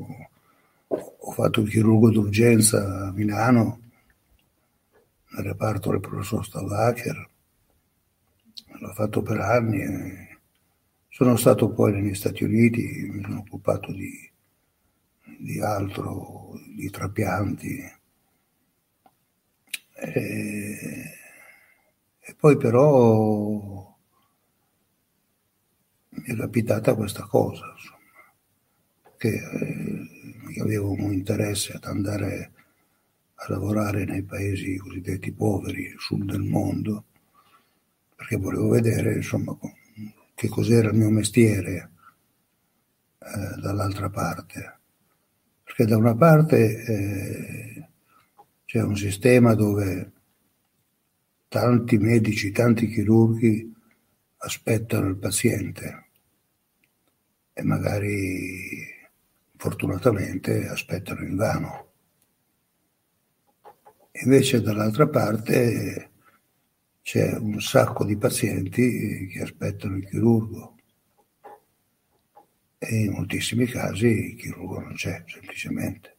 ho 0.88 1.32
fatto 1.32 1.62
il 1.62 1.70
chirurgo 1.70 2.12
d'urgenza 2.12 3.08
a 3.08 3.12
Milano, 3.12 3.80
nel 5.32 5.46
reparto 5.46 5.90
del 5.90 6.00
professor 6.00 6.46
Stavacher, 6.46 7.30
l'ho 8.80 8.94
fatto 8.94 9.22
per 9.24 9.40
anni. 9.40 9.80
sono 11.10 11.36
stato 11.36 11.72
poi 11.72 11.94
negli 11.94 12.14
Stati 12.14 12.44
Uniti, 12.44 13.10
mi 13.12 13.24
sono 13.24 13.40
occupato 13.40 13.92
di, 13.92 14.12
di 15.40 15.60
altro, 15.60 16.52
di 16.76 16.90
trapianti 16.90 17.95
e, 20.14 21.16
poi 22.38 22.58
però 22.58 23.98
mi 26.10 26.24
è 26.24 26.36
capitata 26.36 26.96
questa 26.96 27.24
cosa, 27.24 27.66
insomma, 27.74 27.98
che 29.18 29.30
eh, 29.30 30.54
io 30.56 30.64
avevo 30.64 30.92
un 30.92 31.12
interesse 31.12 31.74
ad 31.74 31.86
andare 31.86 32.52
a 33.36 33.52
lavorare 33.52 34.06
nei 34.06 34.24
paesi 34.24 34.78
cosiddetti 34.78 35.32
poveri, 35.34 35.94
sul 35.98 36.26
del 36.26 36.44
mondo, 36.44 37.06
perché 38.16 38.38
volevo 38.38 38.70
vedere 38.70 39.16
insomma 39.16 39.58
che 40.34 40.48
cos'era 40.48 40.90
il 40.90 40.98
mio 40.98 41.10
mestiere 41.10 41.92
eh, 43.20 43.60
dall'altra 43.62 44.10
parte. 44.10 44.80
Perché 45.64 45.86
da 45.86 45.98
una 45.98 46.16
parte 46.16 46.84
eh, 46.86 47.75
c'è 48.76 48.84
un 48.84 48.98
sistema 48.98 49.54
dove 49.54 50.12
tanti 51.48 51.98
medici, 51.98 52.52
tanti 52.52 52.90
chirurghi 52.90 53.74
aspettano 54.40 55.08
il 55.08 55.16
paziente 55.16 56.10
e 57.54 57.64
magari 57.64 58.86
fortunatamente 59.56 60.68
aspettano 60.68 61.24
in 61.24 61.38
vano. 61.38 61.94
Invece 64.24 64.60
dall'altra 64.60 65.08
parte 65.08 66.12
c'è 67.02 67.32
un 67.38 67.62
sacco 67.62 68.04
di 68.04 68.18
pazienti 68.18 69.28
che 69.28 69.42
aspettano 69.42 69.96
il 69.96 70.06
chirurgo 70.06 70.76
e 72.78 73.04
in 73.06 73.14
moltissimi 73.14 73.68
casi 73.68 74.08
il 74.08 74.36
chirurgo 74.36 74.82
non 74.82 74.96
c'è 74.96 75.24
semplicemente 75.28 76.15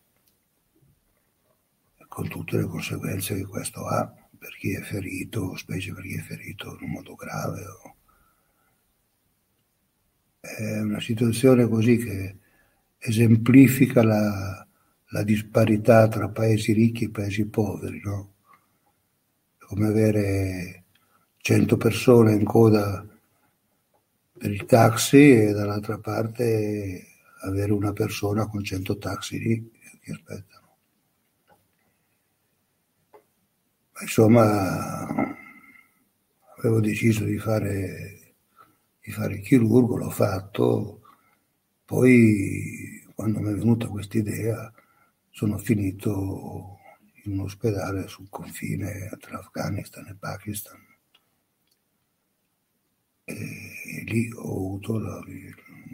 con 2.17 2.29
tutte 2.29 2.57
le 2.57 2.65
conseguenze 2.65 3.35
che 3.35 3.45
questo 3.45 3.85
ha 3.85 4.11
per 4.39 4.57
chi 4.59 4.73
è 4.73 4.81
ferito, 4.81 5.55
specie 5.55 5.93
per 5.93 6.03
chi 6.03 6.15
è 6.15 6.23
ferito 6.23 6.75
in 6.81 6.87
un 6.87 6.91
modo 6.93 7.15
grave. 7.15 7.63
È 10.41 10.81
una 10.81 10.99
situazione 10.99 11.69
così 11.69 11.99
che 11.99 12.39
esemplifica 12.97 14.03
la, 14.03 14.67
la 15.09 15.23
disparità 15.25 16.09
tra 16.09 16.31
paesi 16.31 16.73
ricchi 16.73 17.05
e 17.05 17.11
paesi 17.11 17.45
poveri, 17.49 18.01
no? 18.03 18.33
come 19.59 19.87
avere 19.87 20.85
100 21.37 21.77
persone 21.77 22.33
in 22.33 22.45
coda 22.45 23.07
per 24.39 24.51
il 24.51 24.65
taxi 24.65 25.33
e 25.33 25.53
dall'altra 25.53 25.99
parte 25.99 27.09
avere 27.43 27.73
una 27.73 27.93
persona 27.93 28.47
con 28.47 28.65
100 28.65 28.97
taxi 28.97 29.39
lì 29.39 29.71
che 30.01 30.13
aspettano. 30.13 30.56
Insomma, 34.01 35.07
avevo 36.59 36.81
deciso 36.81 37.25
di 37.25 37.39
fare, 37.39 38.35
di 39.01 39.11
fare 39.11 39.35
il 39.37 39.41
chirurgo, 39.41 39.97
l'ho 39.97 40.11
fatto, 40.11 41.01
poi 41.85 43.03
quando 43.15 43.41
mi 43.41 43.53
è 43.53 43.55
venuta 43.55 43.89
questa 43.89 44.19
idea 44.19 44.71
sono 45.31 45.57
finito 45.59 46.79
in 47.25 47.33
un 47.33 47.41
ospedale 47.41 48.07
sul 48.09 48.29
confine 48.29 49.09
tra 49.19 49.39
Afghanistan 49.39 50.07
e 50.07 50.17
Pakistan. 50.19 50.79
E 53.25 54.05
lì 54.05 54.31
ho 54.33 54.43
avuto 54.43 54.99
la, 54.99 55.23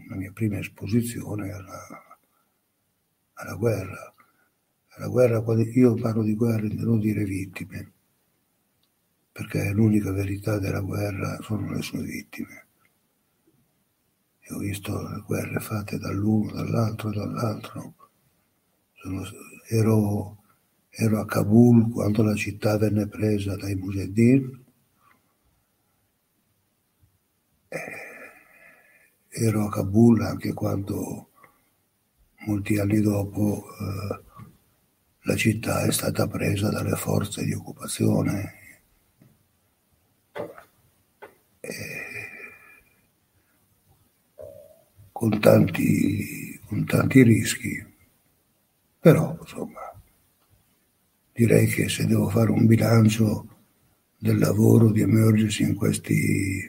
la 0.09 0.17
mia 0.17 0.33
prima 0.33 0.59
esposizione 0.59 1.53
alla, 1.53 2.19
alla 3.35 3.55
guerra. 3.55 4.15
La 4.99 5.09
guerra, 5.09 5.43
io 5.75 5.95
parlo 5.95 6.23
di 6.23 6.35
guerra 6.35 6.67
intendo 6.67 6.99
dire 6.99 7.25
vittime, 7.25 7.92
perché 9.33 9.71
l'unica 9.71 10.13
verità 10.13 10.59
della 10.59 10.81
guerra 10.81 11.39
sono 11.41 11.73
le 11.73 11.81
sue 11.81 12.03
vittime. 12.03 12.67
Io 14.49 14.57
ho 14.57 14.59
visto 14.59 15.09
le 15.09 15.23
guerre 15.27 15.59
fatte 15.59 15.99
dall'uno, 15.99 16.53
dall'altro 16.53 17.11
e 17.11 17.15
dall'altro. 17.15 17.95
Sono, 18.93 19.23
ero, 19.69 20.43
ero, 20.91 21.21
a 21.21 21.25
Kabul 21.25 21.91
quando 21.91 22.23
la 22.23 22.35
città 22.35 22.77
venne 22.77 23.09
presa 23.09 23.57
dai 23.57 23.75
Mujahideen. 23.75 24.65
Ero 29.29 29.67
a 29.67 29.71
Kabul 29.71 30.21
anche 30.21 30.53
quando, 30.53 31.31
molti 32.47 32.79
anni 32.79 33.01
dopo, 33.01 33.65
eh, 33.65 34.23
la 35.23 35.37
città 35.37 35.85
è 35.85 35.91
stata 35.91 36.27
presa 36.27 36.69
dalle 36.69 36.97
forze 36.97 37.43
di 37.45 37.55
occupazione 37.55 38.61
eh, 41.65 41.71
con, 45.13 45.39
tanti, 45.39 46.59
con 46.67 46.85
tanti 46.85 47.23
rischi, 47.23 47.87
però 48.99 49.37
insomma 49.41 49.81
direi 51.33 51.67
che 51.69 51.89
se 51.89 52.05
devo 52.07 52.29
fare 52.29 52.51
un 52.51 52.67
bilancio 52.67 53.47
del 54.19 54.39
lavoro 54.39 54.91
di 54.91 55.03
Emergency 55.03 55.63
in 55.63 55.77
questi 55.77 56.69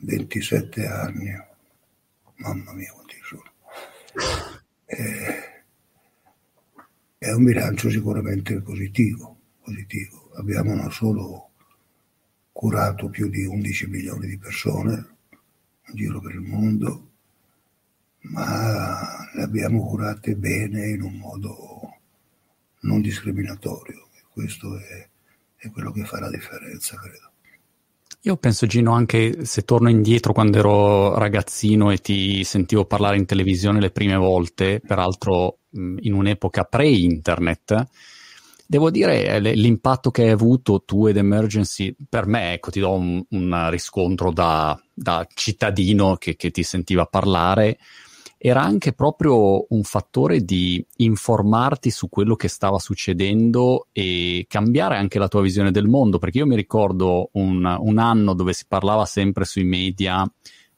27 0.00 0.86
anni, 0.86 1.30
mamma 2.36 2.72
mia 2.74 2.92
quanti 2.92 3.16
sono, 3.22 3.52
eh, 4.84 5.64
è 7.16 7.30
un 7.30 7.44
bilancio 7.44 7.88
sicuramente 7.88 8.60
positivo, 8.60 9.38
positivo. 9.62 10.30
abbiamo 10.34 10.74
non 10.74 10.90
solo 10.90 11.51
curato 12.52 13.08
più 13.08 13.28
di 13.28 13.44
11 13.44 13.86
milioni 13.88 14.26
di 14.26 14.38
persone 14.38 14.92
in 15.88 15.94
giro 15.94 16.20
per 16.20 16.32
il 16.32 16.40
mondo, 16.40 17.10
ma 18.20 19.28
le 19.34 19.42
abbiamo 19.42 19.84
curate 19.86 20.36
bene 20.36 20.88
in 20.90 21.02
un 21.02 21.16
modo 21.16 21.96
non 22.80 23.00
discriminatorio. 23.00 24.08
Questo 24.30 24.78
è, 24.78 25.08
è 25.56 25.70
quello 25.70 25.90
che 25.90 26.04
fa 26.04 26.20
la 26.20 26.30
differenza, 26.30 26.96
credo. 26.96 27.30
Io 28.24 28.36
penso, 28.36 28.66
Gino, 28.66 28.92
anche 28.92 29.44
se 29.44 29.62
torno 29.62 29.90
indietro 29.90 30.32
quando 30.32 30.58
ero 30.58 31.18
ragazzino 31.18 31.90
e 31.90 31.98
ti 31.98 32.44
sentivo 32.44 32.84
parlare 32.84 33.16
in 33.16 33.26
televisione 33.26 33.80
le 33.80 33.90
prime 33.90 34.16
volte, 34.16 34.80
peraltro 34.80 35.58
in 35.72 36.12
un'epoca 36.12 36.62
pre-internet, 36.62 37.88
devo 38.72 38.90
dire 38.90 39.26
eh, 39.26 39.54
l'impatto 39.54 40.10
che 40.10 40.22
hai 40.22 40.30
avuto 40.30 40.82
tu 40.86 41.06
ed 41.06 41.18
Emergency, 41.18 41.94
per 42.08 42.24
me, 42.24 42.54
ecco, 42.54 42.70
ti 42.70 42.80
do 42.80 42.92
un, 42.92 43.22
un 43.28 43.68
riscontro 43.68 44.32
da, 44.32 44.80
da 44.94 45.26
cittadino 45.34 46.16
che, 46.16 46.36
che, 46.36 46.50
ti 46.50 46.62
sentiva 46.62 47.04
parlare, 47.04 47.76
era 48.38 48.62
anche 48.62 48.94
proprio 48.94 49.66
un 49.68 49.82
fattore 49.82 50.40
di 50.40 50.82
informarti 50.96 51.90
su 51.90 52.08
quello 52.08 52.34
che 52.34 52.48
stava 52.48 52.78
succedendo 52.78 53.88
e 53.92 54.46
cambiare 54.48 54.96
anche 54.96 55.18
la 55.18 55.28
tua 55.28 55.42
visione 55.42 55.70
del 55.70 55.86
mondo, 55.86 56.18
perché 56.18 56.38
io 56.38 56.46
mi 56.46 56.56
ricordo 56.56 57.28
un, 57.32 57.76
un 57.78 57.98
anno 57.98 58.32
dove 58.32 58.54
si 58.54 58.64
parlava 58.66 59.04
sempre 59.04 59.44
sui 59.44 59.64
media 59.64 60.26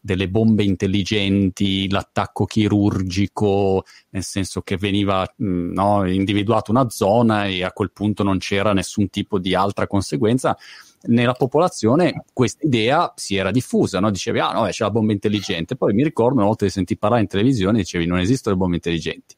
delle 0.05 0.29
bombe 0.29 0.65
intelligenti, 0.65 1.89
l'attacco 1.89 2.45
chirurgico, 2.45 3.87
nel 4.11 4.23
senso 4.23 4.61
che 4.61 4.77
veniva 4.77 5.27
mh, 5.35 5.73
no, 5.73 6.07
individuata 6.07 6.71
una 6.71 6.91
zona 6.91 7.47
e 7.47 7.65
a 7.65 7.73
quel 7.73 7.91
punto 7.91 8.23
non 8.23 8.37
c'era 8.37 8.75
nessun 8.75 9.09
tipo 9.09 9.39
di 9.39 9.55
altra 9.55 9.87
conseguenza 9.87 10.59
nella 11.07 11.33
popolazione 11.33 12.25
questa 12.35 12.67
idea 12.67 13.13
si 13.17 13.37
era 13.37 13.51
diffusa, 13.51 13.99
no? 13.99 14.11
dicevi 14.11 14.41
ah 14.41 14.53
no, 14.53 14.67
c'è 14.67 14.85
la 14.85 14.91
bomba 14.91 15.13
intelligente, 15.13 15.75
poi 15.75 15.95
mi 15.95 16.03
ricordo 16.03 16.37
una 16.37 16.47
volta 16.47 16.67
che 16.67 16.71
senti 16.71 16.99
parlare 16.99 17.23
in 17.23 17.29
televisione 17.29 17.79
dicevi 17.79 18.05
non 18.05 18.19
esistono 18.19 18.55
le 18.55 18.61
bombe 18.61 18.77
intelligenti. 18.77 19.35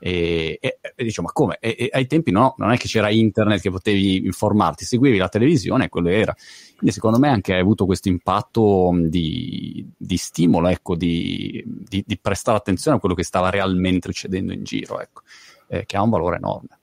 E, 0.00 0.58
e, 0.60 0.78
e 0.96 1.04
dicevo 1.04 1.26
ma 1.28 1.32
come? 1.32 1.58
E, 1.60 1.88
ai 1.92 2.06
tempi 2.06 2.30
no, 2.30 2.54
non 2.58 2.72
è 2.72 2.76
che 2.76 2.88
c'era 2.88 3.10
internet 3.10 3.60
che 3.60 3.70
potevi 3.70 4.24
informarti, 4.24 4.84
seguivi 4.84 5.18
la 5.18 5.28
televisione 5.28 5.84
e 5.84 5.88
quello 5.88 6.08
era. 6.08 6.34
Quindi 6.76 6.94
secondo 6.94 7.18
me 7.18 7.28
anche 7.28 7.52
hai 7.52 7.60
avuto 7.60 7.84
questo 7.84 8.08
impatto 8.08 8.92
di, 8.94 9.86
di 9.96 10.16
stimolo, 10.16 10.68
ecco, 10.68 10.96
di, 10.96 11.62
di, 11.66 12.02
di, 12.06 12.18
prestare 12.18 12.56
attenzione 12.56 12.96
a 12.96 13.00
quello 13.00 13.14
che 13.14 13.24
stava 13.24 13.50
realmente 13.50 14.08
succedendo 14.08 14.52
in 14.52 14.64
giro, 14.64 15.00
ecco, 15.00 15.22
eh, 15.68 15.84
che 15.84 15.96
ha 15.96 16.02
un 16.02 16.10
valore 16.10 16.36
enorme. 16.36 16.78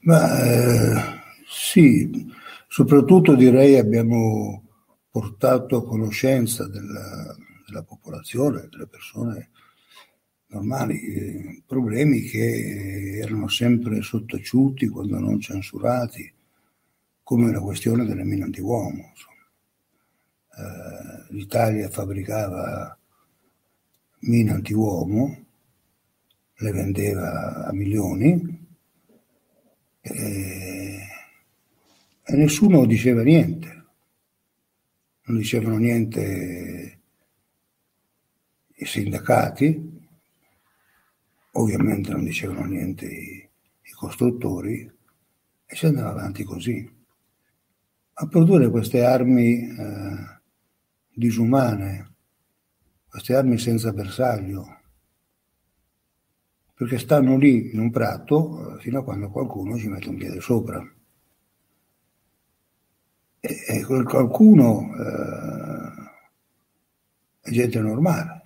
Ma 0.00 0.42
eh, 0.42 1.02
sì, 1.48 2.32
Soprattutto 2.74 3.36
direi 3.36 3.78
abbiamo 3.78 4.64
portato 5.08 5.76
a 5.76 5.84
conoscenza 5.84 6.66
della, 6.66 7.32
della 7.64 7.84
popolazione, 7.84 8.66
delle 8.68 8.88
persone 8.88 9.50
normali, 10.54 11.00
eh, 11.00 11.62
problemi 11.66 12.22
che 12.22 13.18
erano 13.20 13.48
sempre 13.48 14.00
sottaciuti 14.02 14.88
quando 14.88 15.18
non 15.18 15.40
censurati, 15.40 16.32
come 17.22 17.52
la 17.52 17.60
questione 17.60 18.04
delle 18.04 18.24
mine 18.24 18.44
antiuomo. 18.44 19.12
Eh, 20.56 21.34
L'Italia 21.34 21.88
fabbricava 21.88 22.96
mine 24.20 24.50
antiuomo, 24.50 25.44
le 26.56 26.70
vendeva 26.72 27.66
a 27.66 27.72
milioni. 27.72 28.62
E 30.00 30.84
e 32.26 32.36
nessuno 32.36 32.86
diceva 32.86 33.22
niente, 33.22 33.84
non 35.24 35.36
dicevano 35.36 35.76
niente 35.76 37.00
i 38.76 38.86
sindacati, 38.86 39.93
ovviamente 41.54 42.10
non 42.10 42.24
dicevano 42.24 42.64
niente 42.64 43.06
i, 43.06 43.48
i 43.82 43.92
costruttori 43.92 44.90
e 45.66 45.76
si 45.76 45.86
andava 45.86 46.10
avanti 46.10 46.44
così. 46.44 46.92
A 48.16 48.26
produrre 48.26 48.70
queste 48.70 49.04
armi 49.04 49.68
eh, 49.68 50.40
disumane, 51.12 52.14
queste 53.08 53.34
armi 53.34 53.58
senza 53.58 53.92
bersaglio, 53.92 54.80
perché 56.74 56.98
stanno 56.98 57.36
lì 57.36 57.72
in 57.72 57.80
un 57.80 57.90
prato 57.90 58.76
eh, 58.76 58.80
fino 58.80 59.00
a 59.00 59.04
quando 59.04 59.30
qualcuno 59.30 59.76
ci 59.76 59.88
mette 59.88 60.08
un 60.08 60.16
piede 60.16 60.40
sopra 60.40 60.84
e, 63.46 63.84
qualcuno 63.84 64.94
eh, 64.96 65.92
è 67.40 67.50
gente 67.50 67.78
normale, 67.78 68.42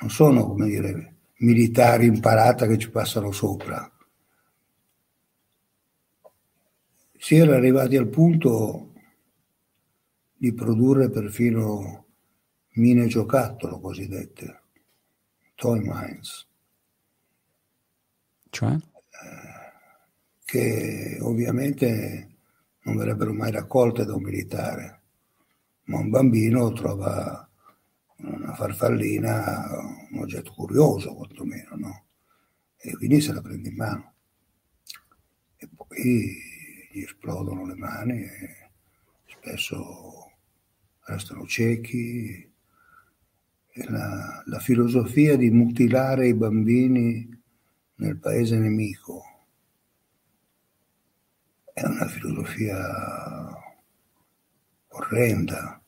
non 0.00 0.08
sono, 0.08 0.46
come 0.46 0.66
dire, 0.66 1.16
militari 1.40 2.06
imparata 2.06 2.66
che 2.66 2.78
ci 2.78 2.90
passano 2.90 3.32
sopra. 3.32 3.90
Si 7.16 7.36
era 7.36 7.56
arrivati 7.56 7.96
al 7.96 8.08
punto 8.08 8.92
di 10.36 10.52
produrre 10.54 11.10
perfino 11.10 12.06
mine 12.74 13.06
giocattolo 13.06 13.78
cosiddette, 13.78 14.62
toy 15.54 15.80
mines. 15.80 16.46
Cioè? 18.48 18.76
Che 20.44 21.18
ovviamente 21.20 22.28
non 22.82 22.96
verrebbero 22.96 23.32
mai 23.32 23.50
raccolte 23.50 24.04
da 24.04 24.14
un 24.14 24.22
militare, 24.22 25.00
ma 25.84 25.98
un 25.98 26.10
bambino 26.10 26.72
trova 26.72 27.49
una 28.22 28.54
farfallina 28.54 29.66
un 30.10 30.18
oggetto 30.18 30.52
curioso 30.52 31.14
quantomeno, 31.14 31.76
no? 31.76 32.04
E 32.76 32.96
quindi 32.96 33.20
se 33.20 33.32
la 33.32 33.40
prende 33.40 33.68
in 33.68 33.76
mano. 33.76 34.14
E 35.56 35.68
poi 35.74 36.38
gli 36.90 37.00
esplodono 37.00 37.66
le 37.66 37.74
mani 37.74 38.22
e 38.22 38.70
spesso 39.26 40.32
restano 41.00 41.46
ciechi. 41.46 42.48
La, 43.86 44.42
la 44.46 44.58
filosofia 44.58 45.36
di 45.36 45.50
mutilare 45.50 46.26
i 46.28 46.34
bambini 46.34 47.28
nel 47.96 48.18
paese 48.18 48.58
nemico 48.58 49.22
è 51.72 51.84
una 51.86 52.06
filosofia 52.08 53.54
orrenda, 54.88 55.79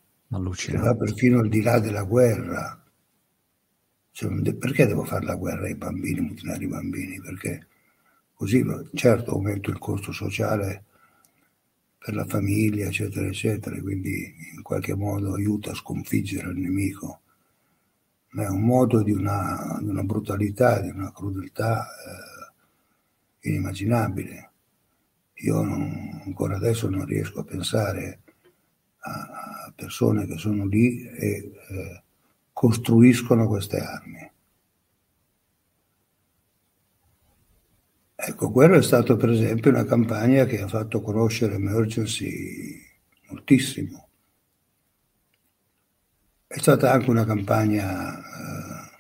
che 0.55 0.77
va 0.79 0.95
perfino 0.95 1.41
al 1.41 1.49
di 1.49 1.61
là 1.61 1.79
della 1.79 2.05
guerra. 2.05 2.83
Cioè, 4.11 4.55
perché 4.55 4.87
devo 4.87 5.05
fare 5.05 5.27
la 5.27 5.37
guerra 5.37 5.67
ai 5.67 5.75
bambini, 5.75 6.21
mutilare 6.21 6.65
i 6.65 6.69
bambini? 6.69 7.21
Perché 7.21 7.67
così, 8.33 8.65
certo, 8.95 9.33
aumento 9.33 9.71
il 9.71 9.79
costo 9.79 10.11
sociale 10.13 10.85
per 11.99 12.15
la 12.15 12.25
famiglia, 12.25 12.87
eccetera, 12.87 13.27
eccetera, 13.27 13.81
quindi 13.81 14.35
in 14.55 14.63
qualche 14.63 14.95
modo 14.95 15.35
aiuta 15.35 15.71
a 15.71 15.75
sconfiggere 15.75 16.51
il 16.51 16.59
nemico, 16.59 17.21
ma 18.31 18.45
è 18.45 18.49
un 18.49 18.63
modo 18.63 19.03
di 19.03 19.13
una, 19.13 19.79
di 19.81 19.89
una 19.89 20.03
brutalità, 20.03 20.81
di 20.81 20.89
una 20.89 21.13
crudeltà 21.13 21.87
eh, 21.87 23.49
inimmaginabile. 23.49 24.51
Io 25.35 25.63
non, 25.63 26.23
ancora 26.25 26.57
adesso 26.57 26.89
non 26.89 27.05
riesco 27.05 27.41
a 27.41 27.45
pensare 27.45 28.21
a 29.05 29.42
persone 29.75 30.27
che 30.27 30.37
sono 30.37 30.67
lì 30.67 31.07
e 31.07 31.53
eh, 31.69 32.03
costruiscono 32.53 33.47
queste 33.47 33.79
armi. 33.79 34.31
Ecco, 38.25 38.53
quello 38.53 38.77
è 38.77 38.83
stato 38.83 39.17
per 39.17 39.31
esempio 39.31 39.71
una 39.71 39.85
campagna 39.85 40.45
che 40.45 40.61
ha 40.61 40.69
fatto 40.69 41.01
conoscere 41.01 41.55
Emergency 41.55 42.81
moltissimo. 43.29 44.09
È 46.47 46.59
stata 46.59 46.93
anche 46.93 47.11
una 47.11 47.25
campagna 47.25 48.17
eh, 48.19 48.91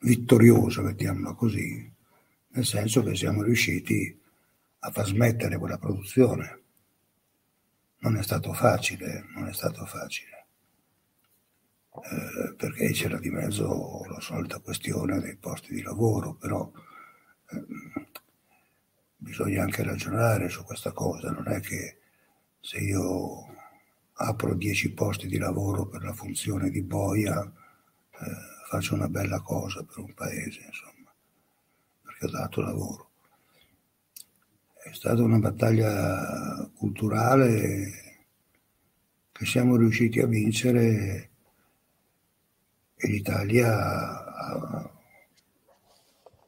vittoriosa, 0.00 0.82
mettiamola 0.82 1.34
così, 1.34 1.88
nel 2.48 2.64
senso 2.64 3.02
che 3.04 3.14
siamo 3.14 3.42
riusciti 3.42 4.18
a 4.80 4.90
far 4.90 5.06
smettere 5.06 5.58
quella 5.58 5.78
produzione. 5.78 6.62
Non 8.00 8.16
è 8.16 8.22
stato 8.22 8.52
facile, 8.52 9.26
non 9.34 9.48
è 9.48 9.52
stato 9.52 9.84
facile. 9.86 10.46
Eh, 11.92 12.54
perché 12.54 12.92
c'era 12.92 13.18
di 13.18 13.30
mezzo 13.30 14.04
la 14.06 14.20
solita 14.20 14.58
questione 14.60 15.20
dei 15.20 15.36
posti 15.36 15.74
di 15.74 15.82
lavoro, 15.82 16.34
però 16.34 16.70
eh, 17.50 17.64
bisogna 19.16 19.62
anche 19.62 19.82
ragionare 19.82 20.48
su 20.48 20.62
questa 20.64 20.92
cosa, 20.92 21.30
non 21.30 21.48
è 21.48 21.60
che 21.60 21.98
se 22.60 22.78
io 22.78 23.46
apro 24.14 24.54
10 24.54 24.92
posti 24.92 25.26
di 25.26 25.38
lavoro 25.38 25.86
per 25.86 26.02
la 26.02 26.12
funzione 26.12 26.70
di 26.70 26.82
boia 26.82 27.42
eh, 27.42 28.50
faccio 28.68 28.94
una 28.94 29.08
bella 29.08 29.40
cosa 29.40 29.82
per 29.82 29.98
un 29.98 30.14
paese, 30.14 30.60
insomma, 30.66 31.12
perché 32.02 32.26
ho 32.26 32.30
dato 32.30 32.60
lavoro. 32.60 33.09
È 34.90 34.94
stata 34.94 35.22
una 35.22 35.38
battaglia 35.38 36.68
culturale 36.74 38.24
che 39.30 39.46
siamo 39.46 39.76
riusciti 39.76 40.18
a 40.18 40.26
vincere 40.26 41.30
e 42.96 43.08
l'Italia 43.08 43.70
ha, 43.70 44.90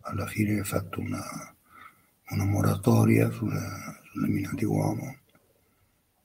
alla 0.01 0.27
fine 0.27 0.59
ha 0.59 0.65
fatto 0.65 0.99
una, 0.99 1.23
una 2.31 2.45
moratoria 2.45 3.31
sulle, 3.31 4.01
sulle 4.11 4.27
mine 4.27 4.49
antiuomo 4.49 5.19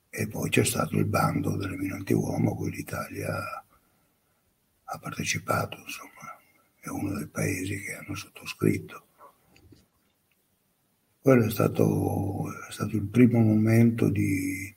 e 0.09 0.27
poi 0.27 0.49
c'è 0.49 0.65
stato 0.65 0.97
il 0.97 1.05
bando 1.05 1.55
delle 1.55 1.77
mine 1.77 1.93
antiuomo 1.93 2.53
a 2.53 2.55
cui 2.55 2.71
l'Italia 2.71 3.63
ha 4.85 4.97
partecipato, 4.97 5.77
insomma, 5.77 6.35
è 6.79 6.89
uno 6.89 7.13
dei 7.13 7.27
paesi 7.27 7.79
che 7.79 7.93
hanno 7.93 8.15
sottoscritto. 8.15 9.06
Quello 11.27 11.43
è 11.43 11.49
stato, 11.49 12.45
è 12.69 12.71
stato 12.71 12.95
il 12.95 13.05
primo 13.05 13.41
momento 13.41 14.07
di, 14.07 14.73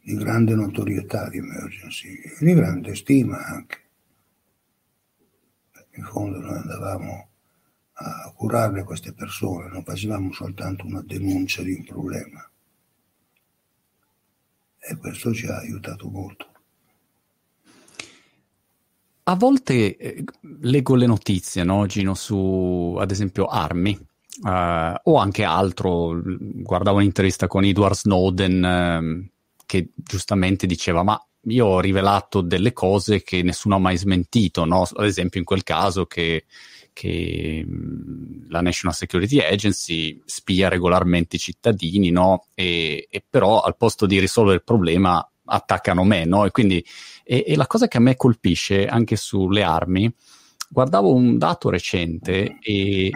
di 0.00 0.14
grande 0.14 0.54
notorietà 0.54 1.28
di 1.28 1.36
Emergency 1.36 2.14
e 2.14 2.42
di 2.42 2.54
grande 2.54 2.94
stima 2.94 3.36
anche 3.44 3.82
in 5.90 6.04
fondo 6.04 6.38
noi 6.38 6.56
andavamo 6.56 7.28
a 7.92 8.32
curare 8.34 8.82
queste 8.82 9.12
persone, 9.12 9.68
non 9.68 9.84
facevamo 9.84 10.32
soltanto 10.32 10.86
una 10.86 11.02
denuncia 11.02 11.62
di 11.62 11.74
un 11.74 11.84
problema. 11.84 12.50
E 14.78 14.96
questo 14.96 15.34
ci 15.34 15.44
ha 15.48 15.58
aiutato 15.58 16.08
molto. 16.08 16.46
A 19.24 19.34
volte 19.34 19.98
eh, 19.98 20.24
leggo 20.60 20.94
le 20.94 21.04
notizie, 21.04 21.62
no, 21.62 21.84
Gino, 21.84 22.14
su 22.14 22.96
ad 22.98 23.10
esempio 23.10 23.44
armi 23.44 24.08
eh, 24.44 25.00
o 25.02 25.16
anche 25.16 25.44
altro. 25.44 26.20
Guardavo 26.24 26.98
un'intervista 26.98 27.46
con 27.46 27.64
Edward 27.64 27.94
Snowden 27.94 28.64
eh, 28.64 29.30
che 29.66 29.90
giustamente 29.96 30.66
diceva: 30.66 31.02
Ma 31.02 31.22
io 31.44 31.66
ho 31.66 31.80
rivelato 31.80 32.40
delle 32.42 32.72
cose 32.72 33.22
che 33.22 33.42
nessuno 33.42 33.76
ha 33.76 33.78
mai 33.78 33.96
smentito, 33.96 34.64
no? 34.64 34.82
ad 34.82 35.06
esempio 35.06 35.40
in 35.40 35.46
quel 35.46 35.62
caso 35.62 36.04
che, 36.04 36.44
che 36.92 37.66
la 38.48 38.60
National 38.60 38.94
Security 38.94 39.38
Agency 39.38 40.20
spia 40.24 40.68
regolarmente 40.68 41.36
i 41.36 41.38
cittadini, 41.38 42.10
no? 42.10 42.46
e, 42.54 43.06
e, 43.10 43.24
però 43.28 43.60
al 43.60 43.76
posto 43.76 44.06
di 44.06 44.18
risolvere 44.18 44.56
il 44.56 44.64
problema 44.64 45.26
attaccano 45.44 46.04
me, 46.04 46.24
no? 46.26 46.44
e 46.44 46.50
quindi 46.50 46.84
e, 47.24 47.44
e 47.46 47.56
la 47.56 47.66
cosa 47.66 47.88
che 47.88 47.96
a 47.96 48.00
me 48.00 48.16
colpisce 48.16 48.86
anche 48.86 49.16
sulle 49.16 49.62
armi, 49.62 50.12
guardavo 50.68 51.12
un 51.12 51.38
dato 51.38 51.70
recente 51.70 52.58
e 52.60 53.10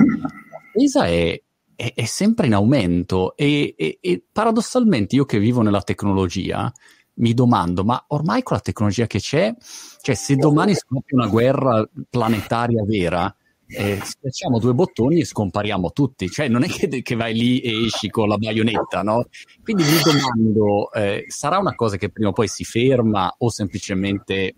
spesa 0.74 1.06
è 1.06 1.40
è, 1.76 1.92
è, 1.94 2.04
sempre 2.04 2.46
in 2.46 2.54
aumento 2.54 3.36
e, 3.36 3.74
e, 3.76 3.98
e, 4.00 4.22
paradossalmente 4.30 5.16
io 5.16 5.24
che 5.24 5.38
vivo 5.38 5.62
nella 5.62 5.82
tecnologia 5.82 6.72
mi 7.16 7.32
domando, 7.32 7.84
ma 7.84 8.02
ormai 8.08 8.42
con 8.42 8.56
la 8.56 8.62
tecnologia 8.62 9.06
che 9.06 9.20
c'è, 9.20 9.54
cioè 10.00 10.14
se 10.14 10.34
domani 10.34 10.74
scoppia 10.74 11.16
una 11.16 11.28
guerra 11.28 11.88
planetaria 12.10 12.84
vera, 12.84 13.32
eh, 13.66 14.00
schiacciamo 14.02 14.58
due 14.58 14.74
bottoni 14.74 15.20
e 15.20 15.24
scompariamo 15.24 15.92
tutti, 15.92 16.28
cioè 16.28 16.48
non 16.48 16.64
è 16.64 16.68
che, 16.68 17.02
che, 17.02 17.14
vai 17.14 17.34
lì 17.34 17.60
e 17.60 17.86
esci 17.86 18.10
con 18.10 18.28
la 18.28 18.36
baionetta, 18.36 19.02
no? 19.02 19.26
Quindi 19.62 19.84
mi 19.84 20.00
domando, 20.02 20.92
eh, 20.92 21.24
sarà 21.28 21.58
una 21.58 21.76
cosa 21.76 21.96
che 21.96 22.10
prima 22.10 22.30
o 22.30 22.32
poi 22.32 22.48
si 22.48 22.64
ferma 22.64 23.32
o 23.38 23.48
semplicemente 23.48 24.54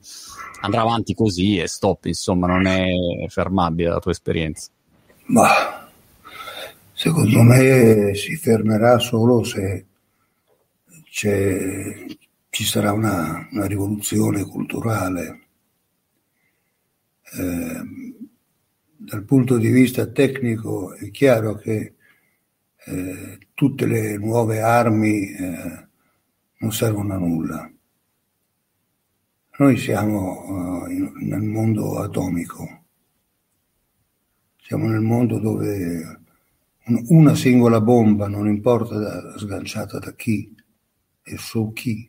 andrà 0.62 0.80
avanti 0.80 1.12
così 1.12 1.58
e 1.58 1.68
stop, 1.68 2.06
insomma, 2.06 2.46
non 2.46 2.66
è 2.66 2.86
fermabile 3.28 3.90
la 3.90 3.98
tua 3.98 4.12
esperienza? 4.12 4.70
Ma 5.26 5.85
secondo 7.06 7.40
me 7.42 8.16
si 8.16 8.34
fermerà 8.34 8.98
solo 8.98 9.44
se 9.44 9.86
ci 11.08 12.64
sarà 12.64 12.90
una, 12.90 13.46
una 13.52 13.66
rivoluzione 13.66 14.42
culturale. 14.42 15.46
Eh, 17.32 17.82
dal 18.96 19.22
punto 19.24 19.56
di 19.56 19.70
vista 19.70 20.06
tecnico 20.06 20.94
è 20.94 21.12
chiaro 21.12 21.54
che 21.54 21.94
eh, 22.86 23.38
tutte 23.54 23.86
le 23.86 24.16
nuove 24.18 24.60
armi 24.60 25.30
eh, 25.30 25.86
non 26.58 26.72
servono 26.72 27.14
a 27.14 27.18
nulla. 27.18 27.70
Noi 29.58 29.76
siamo 29.76 30.84
uh, 30.84 30.90
in, 30.90 31.12
nel 31.20 31.42
mondo 31.42 32.00
atomico, 32.00 32.84
siamo 34.58 34.88
nel 34.88 35.00
mondo 35.00 35.38
dove 35.38 36.24
una 36.88 37.34
singola 37.34 37.80
bomba, 37.80 38.28
non 38.28 38.46
importa 38.46 39.36
sganciata 39.36 39.98
da 39.98 40.14
chi 40.14 40.54
e 41.22 41.36
su 41.36 41.72
chi, 41.72 42.08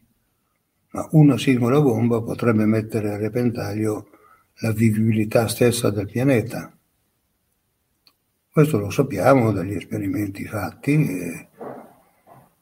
ma 0.91 1.07
una 1.11 1.37
singola 1.37 1.81
bomba 1.81 2.21
potrebbe 2.21 2.65
mettere 2.65 3.11
a 3.11 3.17
repentaglio 3.17 4.09
la 4.59 4.71
vivibilità 4.71 5.47
stessa 5.47 5.89
del 5.89 6.05
pianeta. 6.05 6.71
Questo 8.49 8.77
lo 8.77 8.89
sappiamo 8.89 9.51
dagli 9.51 9.73
esperimenti 9.73 10.45
fatti 10.45 10.93
e, 10.93 11.47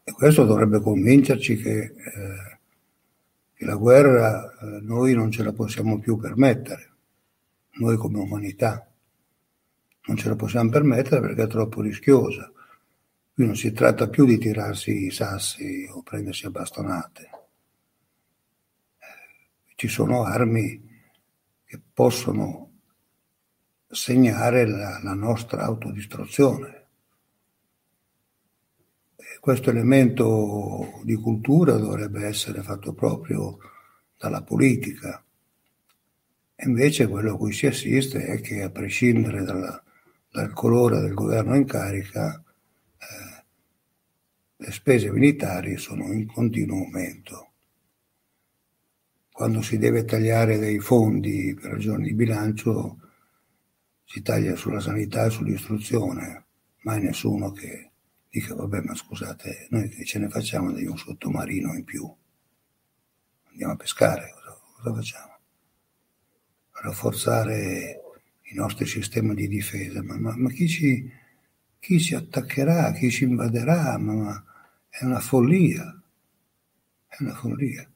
e 0.04 0.12
questo 0.14 0.46
dovrebbe 0.46 0.82
convincerci 0.82 1.58
che, 1.58 1.80
eh, 1.80 2.58
che 3.54 3.66
la 3.66 3.76
guerra 3.76 4.58
eh, 4.58 4.80
noi 4.82 5.14
non 5.14 5.32
ce 5.32 5.44
la 5.44 5.54
possiamo 5.54 6.00
più 6.00 6.18
permettere, 6.18 6.92
noi 7.80 7.98
come 7.98 8.20
umanità. 8.20 8.90
Non 10.08 10.18
ce 10.18 10.30
la 10.30 10.36
possiamo 10.36 10.70
permettere 10.70 11.22
perché 11.22 11.44
è 11.44 11.48
troppo 11.48 11.82
rischiosa. 11.82 12.52
Qui 13.34 13.46
non 13.46 13.56
si 13.56 13.72
tratta 13.72 14.08
più 14.08 14.26
di 14.26 14.38
tirarsi 14.38 15.06
i 15.06 15.12
sassi 15.12 15.88
o 15.92 16.02
prendersi 16.04 16.46
a 16.46 16.52
bastonate 16.52 17.36
ci 19.76 19.90
sono 19.90 20.24
armi 20.24 20.82
che 21.66 21.82
possono 21.94 22.72
segnare 23.88 24.66
la, 24.66 25.00
la 25.04 25.14
nostra 25.14 25.64
autodistruzione. 25.64 26.88
E 29.18 29.40
questo 29.40 29.70
elemento 29.70 31.02
di 31.04 31.16
cultura 31.16 31.74
dovrebbe 31.74 32.26
essere 32.26 32.62
fatto 32.62 32.94
proprio 32.94 33.58
dalla 34.18 34.44
politica. 34.44 35.22
E 36.56 36.66
invece 36.66 37.08
quello 37.08 37.34
a 37.34 37.38
cui 37.38 37.52
si 37.52 37.68
assiste 37.68 38.26
è 38.26 38.40
che 38.40 38.62
a 38.62 38.70
prescindere 38.70 39.44
dalla, 39.44 39.84
dal 40.36 40.52
colore 40.52 41.00
del 41.00 41.14
governo 41.14 41.56
in 41.56 41.66
carica, 41.66 42.44
eh, 42.98 43.44
le 44.58 44.72
spese 44.72 45.10
militari 45.10 45.78
sono 45.78 46.12
in 46.12 46.28
continuo 46.28 46.84
aumento 46.84 47.52
quando 49.36 49.62
si 49.62 49.78
deve 49.78 50.06
tagliare 50.06 50.58
dei 50.58 50.80
fondi 50.80 51.54
per 51.60 51.72
ragioni 51.72 52.06
di 52.06 52.14
bilancio, 52.14 53.00
si 54.06 54.22
taglia 54.22 54.56
sulla 54.56 54.80
sanità 54.80 55.26
e 55.26 55.30
sull'istruzione, 55.30 56.46
mai 56.84 57.02
nessuno 57.02 57.52
che 57.52 57.92
dica 58.30 58.56
vabbè 58.56 58.80
ma 58.84 58.96
scusate, 58.96 59.68
noi 59.72 59.90
che 59.90 60.06
ce 60.06 60.20
ne 60.20 60.30
facciamo 60.30 60.72
di 60.72 60.86
un 60.86 60.98
sottomarino 60.98 61.74
in 61.74 61.84
più? 61.84 62.10
Andiamo 63.50 63.74
a 63.74 63.76
pescare, 63.76 64.32
cosa, 64.36 64.58
cosa 64.78 64.96
facciamo? 64.96 65.38
Rafforzare 66.72 68.05
i 68.46 68.56
nostri 68.56 68.86
sistemi 68.86 69.34
di 69.36 69.48
difesa, 69.48 70.02
ma, 70.04 70.18
ma, 70.18 70.36
ma 70.36 70.50
chi, 70.50 70.68
ci, 70.68 71.12
chi, 71.80 72.00
ci, 72.00 72.16
attaccherà, 72.16 72.92
chi 72.94 73.10
ci 73.10 73.24
invaderà? 73.26 73.98
Ma, 73.98 74.14
ma 74.14 74.44
è 74.90 75.04
una 75.06 75.20
follia, 75.20 76.02
è 77.08 77.16
una 77.20 77.34
follia 77.36 77.90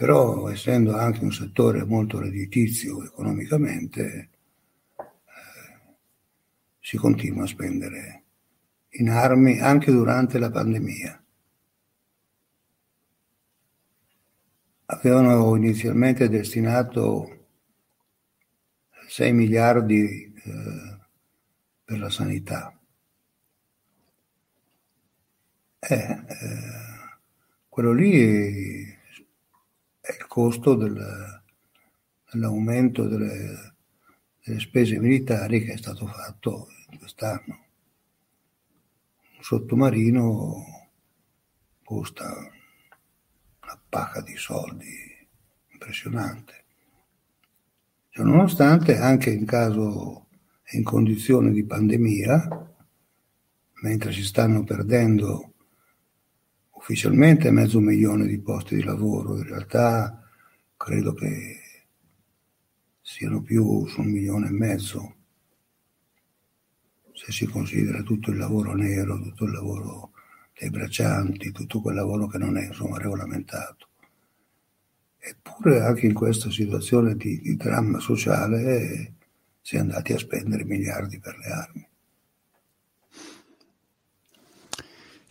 però 0.00 0.48
essendo 0.48 0.96
anche 0.96 1.22
un 1.22 1.30
settore 1.30 1.84
molto 1.84 2.18
redditizio 2.18 3.04
economicamente, 3.04 4.30
eh, 4.96 5.08
si 6.80 6.96
continua 6.96 7.42
a 7.44 7.46
spendere 7.46 8.22
in 8.92 9.10
armi 9.10 9.60
anche 9.60 9.92
durante 9.92 10.38
la 10.38 10.50
pandemia. 10.50 11.22
Avevano 14.86 15.54
inizialmente 15.54 16.30
destinato 16.30 17.39
6 19.10 19.32
miliardi 19.32 20.32
eh, 20.32 20.98
per 21.82 21.98
la 21.98 22.10
sanità. 22.10 22.72
Eh, 25.80 25.94
eh, 25.96 27.18
quello 27.68 27.92
lì 27.92 28.84
è 30.00 30.12
il 30.12 30.26
costo 30.28 30.76
del, 30.76 31.42
l'aumento 32.34 33.08
delle, 33.08 33.74
delle 34.44 34.60
spese 34.60 35.00
militari 35.00 35.64
che 35.64 35.72
è 35.72 35.76
stato 35.76 36.06
fatto 36.06 36.68
quest'anno. 36.96 37.64
Un 39.34 39.42
sottomarino 39.42 40.88
costa 41.82 42.28
una 43.60 43.82
pacca 43.88 44.20
di 44.20 44.36
soldi 44.36 45.28
impressionante. 45.72 46.59
Cioè, 48.20 48.28
nonostante 48.28 48.98
anche 48.98 49.30
in 49.30 49.46
caso, 49.46 50.26
in 50.72 50.82
condizioni 50.82 51.52
di 51.52 51.64
pandemia, 51.64 52.76
mentre 53.80 54.12
si 54.12 54.22
stanno 54.22 54.62
perdendo 54.62 55.54
ufficialmente 56.72 57.50
mezzo 57.50 57.80
milione 57.80 58.26
di 58.26 58.38
posti 58.38 58.74
di 58.74 58.82
lavoro, 58.82 59.38
in 59.38 59.44
realtà 59.44 60.22
credo 60.76 61.14
che 61.14 61.60
siano 63.00 63.40
più 63.40 63.86
su 63.86 64.02
un 64.02 64.10
milione 64.10 64.48
e 64.48 64.52
mezzo, 64.52 65.14
se 67.14 67.32
si 67.32 67.46
considera 67.46 68.02
tutto 68.02 68.32
il 68.32 68.36
lavoro 68.36 68.74
nero, 68.74 69.18
tutto 69.18 69.46
il 69.46 69.52
lavoro 69.52 70.10
dei 70.58 70.68
braccianti, 70.68 71.52
tutto 71.52 71.80
quel 71.80 71.94
lavoro 71.94 72.26
che 72.26 72.36
non 72.36 72.58
è 72.58 72.66
insomma 72.66 72.98
regolamentato. 72.98 73.89
Eppure 75.22 75.82
anche 75.82 76.06
in 76.06 76.14
questa 76.14 76.50
situazione 76.50 77.14
di, 77.14 77.38
di 77.40 77.54
dramma 77.56 78.00
sociale 78.00 78.62
eh, 78.62 79.12
si 79.60 79.76
è 79.76 79.78
andati 79.78 80.14
a 80.14 80.18
spendere 80.18 80.64
miliardi 80.64 81.20
per 81.20 81.36
le 81.36 81.52
armi. 81.52 81.88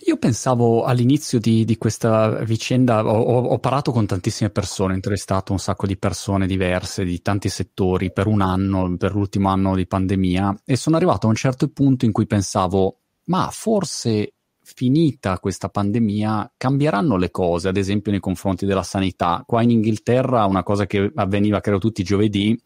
Io 0.05 0.17
pensavo 0.17 0.85
all'inizio 0.85 1.39
di, 1.39 1.65
di 1.65 1.77
questa 1.77 2.43
vicenda, 2.43 3.05
ho, 3.05 3.21
ho, 3.21 3.59
parlato 3.59 3.91
con 3.91 4.05
tantissime 4.05 4.49
persone, 4.49 4.93
ho 4.93 4.95
intervistato 4.95 5.51
un 5.51 5.59
sacco 5.59 5.85
di 5.85 5.97
persone 5.97 6.47
diverse, 6.47 7.03
di 7.03 7.21
tanti 7.21 7.49
settori, 7.49 8.11
per 8.11 8.25
un 8.25 8.41
anno, 8.41 8.95
per 8.95 9.13
l'ultimo 9.13 9.49
anno 9.49 9.75
di 9.75 9.85
pandemia, 9.85 10.61
e 10.65 10.77
sono 10.77 10.95
arrivato 10.95 11.27
a 11.27 11.29
un 11.29 11.35
certo 11.35 11.67
punto 11.67 12.05
in 12.05 12.11
cui 12.11 12.25
pensavo, 12.25 12.99
ma 13.25 13.49
forse 13.51 14.35
finita 14.79 15.39
questa 15.39 15.67
pandemia 15.67 16.53
cambieranno 16.55 17.17
le 17.17 17.31
cose, 17.31 17.67
ad 17.67 17.75
esempio 17.75 18.11
nei 18.11 18.21
confronti 18.21 18.65
della 18.65 18.81
sanità. 18.81 19.43
Qua 19.45 19.61
in 19.61 19.71
Inghilterra 19.71 20.45
una 20.45 20.63
cosa 20.63 20.85
che 20.85 21.11
avveniva, 21.15 21.59
credo, 21.59 21.79
tutti 21.79 21.99
i 21.99 22.05
giovedì, 22.05 22.57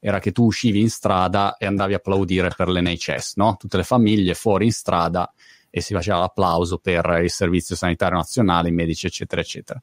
era 0.00 0.18
che 0.18 0.32
tu 0.32 0.46
uscivi 0.46 0.80
in 0.80 0.90
strada 0.90 1.56
e 1.58 1.66
andavi 1.66 1.92
a 1.92 1.98
applaudire 1.98 2.50
per 2.56 2.68
l'NHS, 2.68 3.34
no? 3.36 3.54
Tutte 3.56 3.76
le 3.76 3.84
famiglie 3.84 4.34
fuori 4.34 4.64
in 4.64 4.72
strada 4.72 5.32
e 5.70 5.80
si 5.80 5.94
faceva 5.94 6.18
l'applauso 6.18 6.78
per 6.78 7.20
il 7.22 7.30
Servizio 7.30 7.76
Sanitario 7.76 8.16
Nazionale, 8.16 8.70
i 8.70 8.72
medici, 8.72 9.06
eccetera, 9.06 9.40
eccetera. 9.40 9.80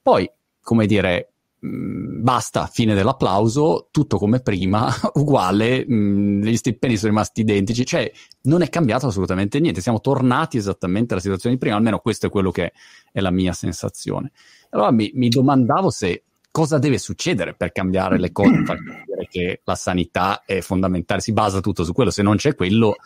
Poi, 0.00 0.26
come 0.62 0.86
dire, 0.86 1.32
basta, 1.60 2.66
fine 2.66 2.94
dell'applauso, 2.94 3.88
tutto 3.90 4.18
come 4.18 4.40
prima, 4.40 4.92
uguale, 5.14 5.84
mh, 5.86 5.94
mm, 5.94 6.42
gli 6.42 6.56
stipendi 6.56 6.96
sono 6.96 7.10
rimasti 7.10 7.40
identici, 7.40 7.84
cioè 7.84 8.10
non 8.42 8.62
è 8.62 8.68
cambiato 8.68 9.06
assolutamente 9.06 9.58
niente, 9.58 9.80
siamo 9.80 10.00
tornati 10.00 10.56
esattamente 10.56 11.12
alla 11.12 11.22
situazione 11.22 11.54
di 11.54 11.60
prima, 11.60 11.76
almeno 11.76 11.98
questo 11.98 12.26
è 12.26 12.30
quello 12.30 12.50
che 12.50 12.72
è 13.10 13.20
la 13.20 13.30
mia 13.30 13.52
sensazione. 13.52 14.32
Allora 14.70 14.90
mi, 14.90 15.10
mi 15.14 15.28
domandavo 15.28 15.90
se 15.90 16.24
cosa 16.50 16.78
deve 16.78 16.98
succedere 16.98 17.54
per 17.54 17.72
cambiare 17.72 18.18
le 18.18 18.32
cose, 18.32 18.62
per 18.62 18.78
dire 19.04 19.26
che 19.28 19.60
la 19.64 19.74
sanità 19.74 20.42
è 20.44 20.60
fondamentale, 20.60 21.20
si 21.20 21.32
basa 21.32 21.60
tutto 21.60 21.84
su 21.84 21.92
quello, 21.92 22.10
se 22.10 22.22
non 22.22 22.36
c'è 22.36 22.54
quello 22.54 22.96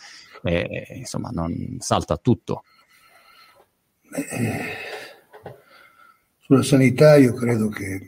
e 0.42 0.86
insomma 0.94 1.30
non 1.30 1.76
salta 1.80 2.16
tutto. 2.16 2.62
Eh, 4.12 4.88
sulla 6.38 6.62
sanità 6.62 7.16
io 7.16 7.32
credo 7.34 7.68
che 7.68 8.01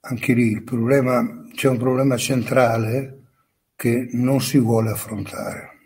anche 0.00 0.32
lì 0.32 0.62
problema, 0.62 1.46
c'è 1.54 1.68
un 1.68 1.78
problema 1.78 2.16
centrale 2.16 3.18
che 3.76 4.08
non 4.12 4.40
si 4.40 4.58
vuole 4.58 4.90
affrontare. 4.90 5.78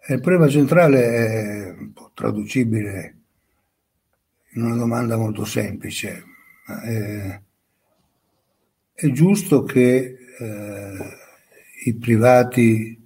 E 0.00 0.14
il 0.14 0.20
problema 0.20 0.48
centrale 0.48 1.02
è 1.02 1.76
traducibile 2.14 3.16
in 4.52 4.62
una 4.62 4.76
domanda 4.76 5.16
molto 5.16 5.44
semplice. 5.44 6.24
È, 6.66 7.40
è 8.94 9.10
giusto 9.10 9.64
che 9.64 10.16
eh, 10.38 11.16
i 11.84 11.94
privati 11.94 12.96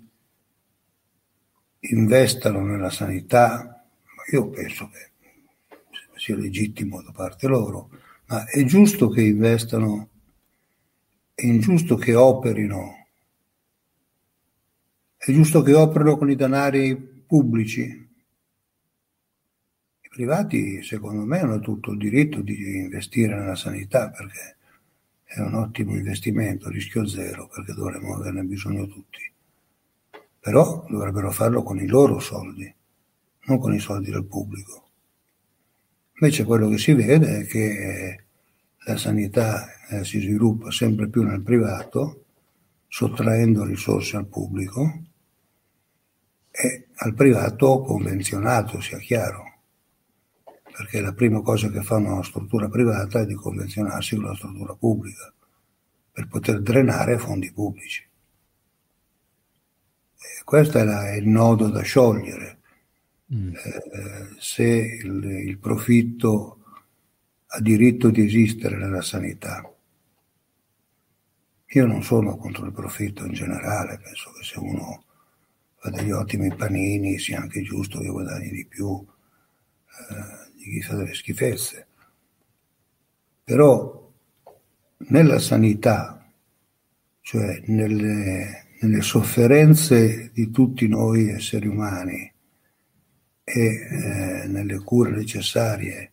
investano 1.81 2.65
nella 2.65 2.91
sanità, 2.91 3.85
io 4.31 4.49
penso 4.51 4.89
che 4.89 5.11
sia 6.17 6.37
legittimo 6.37 7.03
da 7.03 7.11
parte 7.11 7.49
loro, 7.49 7.91
ma 8.33 8.47
è 8.47 8.65
giusto 8.65 9.11
che 9.11 9.21
investano, 9.21 10.09
è 11.35 11.45
ingiusto 11.45 11.97
che 11.97 12.15
operino, 12.15 13.09
è 15.19 15.31
giusto 15.33 15.61
che 15.61 15.75
operino 15.75 16.17
con 16.17 16.31
i 16.31 16.35
denari 16.35 16.97
pubblici. 16.97 17.83
I 20.01 20.09
privati, 20.09 20.83
secondo 20.83 21.27
me, 21.27 21.41
hanno 21.41 21.61
tutto 21.61 21.91
il 21.91 21.99
diritto 21.99 22.41
di 22.41 22.79
investire 22.79 23.39
nella 23.39 23.55
sanità 23.55 24.09
perché 24.09 24.57
è 25.25 25.41
un 25.41 25.53
ottimo 25.53 25.95
investimento, 25.95 26.71
rischio 26.71 27.07
zero, 27.07 27.49
perché 27.49 27.75
dovremmo 27.75 28.15
averne 28.15 28.45
bisogno 28.45 28.87
tutti. 28.87 29.31
Però 30.41 30.87
dovrebbero 30.89 31.31
farlo 31.31 31.63
con 31.63 31.79
i 31.79 31.87
loro 31.87 32.19
soldi, 32.19 32.75
non 33.43 33.59
con 33.59 33.75
i 33.75 33.79
soldi 33.79 34.11
del 34.11 34.25
pubblico. 34.25 34.92
Invece 36.15 36.45
quello 36.45 36.69
che 36.69 36.79
si 36.79 36.93
vede 36.93 37.41
è 37.41 37.47
che 37.47 38.25
la 38.85 38.97
sanità 38.97 39.67
eh, 39.89 40.05
si 40.05 40.21
sviluppa 40.21 40.71
sempre 40.71 41.09
più 41.09 41.23
nel 41.23 41.43
privato, 41.43 42.25
sottraendo 42.89 43.65
risorse 43.65 44.17
al 44.17 44.27
pubblico 44.27 45.03
e 46.51 46.89
al 46.95 47.15
privato 47.15 47.81
convenzionato, 47.81 48.81
sia 48.81 48.99
chiaro 48.99 49.53
perché 50.73 51.01
la 51.01 51.13
prima 51.13 51.43
cosa 51.43 51.69
che 51.69 51.83
fa 51.83 51.97
una 51.97 52.23
struttura 52.23 52.69
privata 52.69 53.21
è 53.21 53.27
di 53.27 53.35
convenzionarsi 53.35 54.17
con 54.17 54.25
la 54.25 54.35
struttura 54.35 54.75
pubblica 54.75 55.33
per 56.11 56.29
poter 56.29 56.61
drenare 56.61 57.19
fondi 57.19 57.53
pubblici. 57.53 58.03
E 60.17 60.45
questo 60.45 60.79
è, 60.79 60.85
la, 60.85 61.11
è, 61.11 61.17
il 61.17 61.29
nodo 61.29 61.69
da 61.69 61.83
sciogliere. 61.83 62.52
Mm. 63.35 63.55
Eh, 63.55 64.37
se 64.39 64.65
il, 64.65 65.25
il 65.25 65.59
profitto 65.59 66.59
ha 67.47 67.61
diritto 67.61 68.11
di 68.11 68.25
esistere 68.25 68.77
nella 68.77 69.01
sanità. 69.03 69.67
Io 71.75 71.87
non 71.87 72.03
sono 72.03 72.37
contro 72.37 72.67
il 72.67 72.73
profitto 72.73 73.25
in 73.25 73.33
generale, 73.33 73.99
penso 74.03 74.31
che 74.33 74.45
se 74.45 74.59
uno 74.59 75.05
fa 75.77 75.91
degli 75.91 76.11
ottimi 76.11 76.55
panini 76.55 77.19
sia 77.19 77.41
anche 77.41 77.63
giusto 77.63 77.99
che 78.01 78.09
guadagni 78.09 78.51
di 78.51 78.67
più. 78.67 78.95
Eh, 78.97 80.51
di 80.57 80.71
chissà 80.71 80.95
delle 80.95 81.15
schifezze. 81.15 81.87
Però 83.45 84.11
nella 85.09 85.39
sanità, 85.39 86.31
cioè 87.21 87.63
nelle, 87.67 88.67
nelle 88.81 89.01
sofferenze 89.01 90.31
di 90.33 90.51
tutti 90.51 90.87
noi 90.87 91.31
esseri 91.31 91.67
umani 91.67 92.32
e 93.45 93.61
eh, 93.61 94.47
nelle 94.47 94.79
cure 94.79 95.11
necessarie 95.11 96.13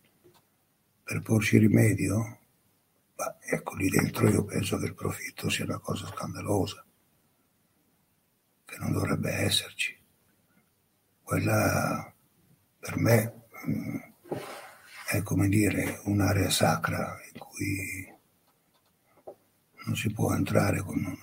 per 1.02 1.22
porci 1.22 1.58
rimedio, 1.58 2.38
ma 3.16 3.36
ecco 3.40 3.74
lì 3.76 3.88
dentro 3.88 4.28
io 4.28 4.44
penso 4.44 4.78
che 4.78 4.86
il 4.86 4.94
profitto 4.94 5.48
sia 5.48 5.64
una 5.64 5.78
cosa 5.78 6.06
scandalosa, 6.06 6.84
che 8.64 8.76
non 8.78 8.92
dovrebbe 8.92 9.32
esserci. 9.32 9.98
Quella 11.22 12.12
per 12.78 12.96
me 12.96 13.42
mm, 13.68 13.96
è 15.08 15.22
come 15.22 15.48
dire 15.48 16.00
un'area 16.04 16.50
sacra 16.50 17.18
in 17.32 17.38
cui 17.38 18.14
non 19.84 19.96
si 19.96 20.12
può 20.12 20.34
entrare 20.34 20.80
con, 20.80 21.18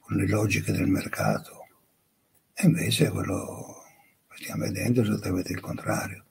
con 0.00 0.16
le 0.16 0.28
logiche 0.28 0.72
del 0.72 0.88
mercato. 0.88 1.66
E 2.52 2.66
invece 2.66 3.10
quello 3.10 3.73
stiamo 4.34 4.64
vedendo 4.64 5.02
esattamente 5.02 5.52
il 5.52 5.60
contrario. 5.60 6.24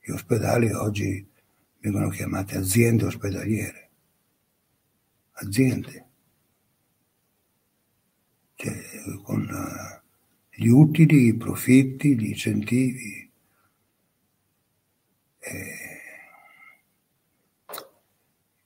Gli 0.00 0.10
ospedali 0.10 0.70
oggi 0.72 1.26
vengono 1.80 2.08
chiamate 2.08 2.56
aziende 2.56 3.04
ospedaliere. 3.04 3.90
Aziende. 5.32 6.06
Cioè, 8.54 8.76
con 9.22 9.42
uh, 9.42 10.06
gli 10.50 10.68
utili, 10.68 11.26
i 11.26 11.36
profitti, 11.36 12.18
gli 12.18 12.28
incentivi 12.28 13.30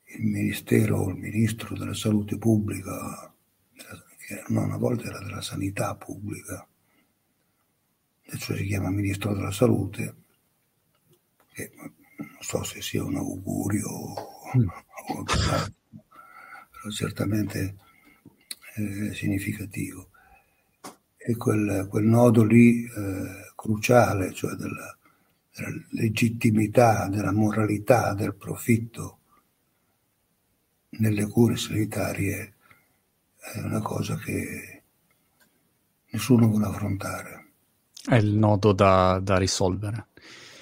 il 0.06 0.24
Ministero, 0.26 1.08
il 1.08 1.16
Ministro 1.16 1.76
della 1.76 1.94
Salute 1.94 2.38
Pubblica, 2.38 3.32
che 4.26 4.42
una 4.48 4.76
volta 4.76 5.04
era 5.04 5.20
della 5.20 5.40
Sanità 5.40 5.94
Pubblica, 5.96 6.66
adesso 8.26 8.56
si 8.56 8.64
chiama 8.64 8.90
Ministro 8.90 9.34
della 9.34 9.50
Salute, 9.50 10.14
che 11.52 11.72
non 11.76 11.92
so 12.40 12.62
se 12.62 12.80
sia 12.82 13.04
un 13.04 13.16
augurio 13.16 13.88
o, 13.88 15.24
però 16.70 16.90
certamente 16.90 17.76
eh, 18.76 19.14
significativo. 19.14 20.10
E 21.16 21.36
quel, 21.36 21.86
quel 21.88 22.04
nodo 22.04 22.44
lì 22.44 22.84
eh, 22.84 23.52
cruciale, 23.54 24.32
cioè 24.32 24.54
della, 24.54 24.96
della 25.54 25.84
legittimità, 25.90 27.08
della 27.08 27.32
moralità, 27.32 28.12
del 28.14 28.34
profitto 28.34 29.20
nelle 30.98 31.26
cure 31.26 31.56
sanitarie 31.56 32.54
è 33.52 33.58
una 33.58 33.80
cosa 33.80 34.16
che 34.16 34.82
nessuno 36.10 36.48
vuole 36.48 36.66
affrontare. 36.66 37.43
È 38.06 38.16
il 38.16 38.34
nodo 38.34 38.72
da, 38.72 39.18
da 39.22 39.38
risolvere. 39.38 40.08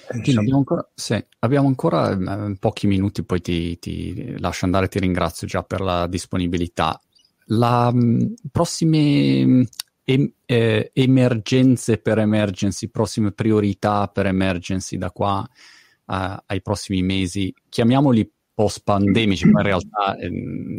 Eh, 0.09 0.23
sì. 0.23 0.37
abbiamo 0.37 0.57
ancora, 0.57 0.89
sì, 0.93 1.25
abbiamo 1.39 1.67
ancora 1.67 2.11
eh, 2.11 2.55
pochi 2.59 2.87
minuti, 2.87 3.23
poi 3.23 3.41
ti, 3.41 3.79
ti, 3.79 4.39
lascio 4.39 4.65
andare, 4.65 4.87
ti 4.87 4.99
ringrazio 4.99 5.47
già 5.47 5.63
per 5.63 5.81
la 5.81 6.07
disponibilità. 6.07 6.99
La 7.47 7.91
mh, 7.91 8.03
mm, 8.03 8.33
prossime 8.51 9.65
em, 10.03 10.33
eh, 10.45 10.91
emergenze 10.93 11.97
per 11.97 12.19
emergency, 12.19 12.89
prossime 12.89 13.31
priorità 13.31 14.07
per 14.07 14.25
emergency 14.25 14.97
da 14.97 15.11
qua 15.11 15.39
uh, 15.39 16.13
ai 16.45 16.61
prossimi 16.61 17.01
mesi, 17.01 17.53
chiamiamoli 17.69 18.29
post-pandemici, 18.53 19.47
ma 19.47 19.61
in 19.61 19.65
realtà 19.65 20.15
eh, 20.17 20.29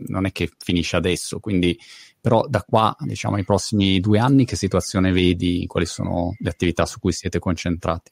non 0.06 0.26
è 0.26 0.32
che 0.32 0.50
finisce 0.58 0.96
adesso, 0.96 1.40
quindi 1.40 1.76
però 2.24 2.46
da 2.48 2.64
qua, 2.66 2.96
diciamo, 3.00 3.36
ai 3.36 3.44
prossimi 3.44 4.00
due 4.00 4.18
anni, 4.18 4.46
che 4.46 4.56
situazione 4.56 5.12
vedi? 5.12 5.66
Quali 5.66 5.84
sono 5.84 6.34
le 6.38 6.48
attività 6.48 6.86
su 6.86 6.98
cui 6.98 7.12
siete 7.12 7.38
concentrati? 7.38 8.10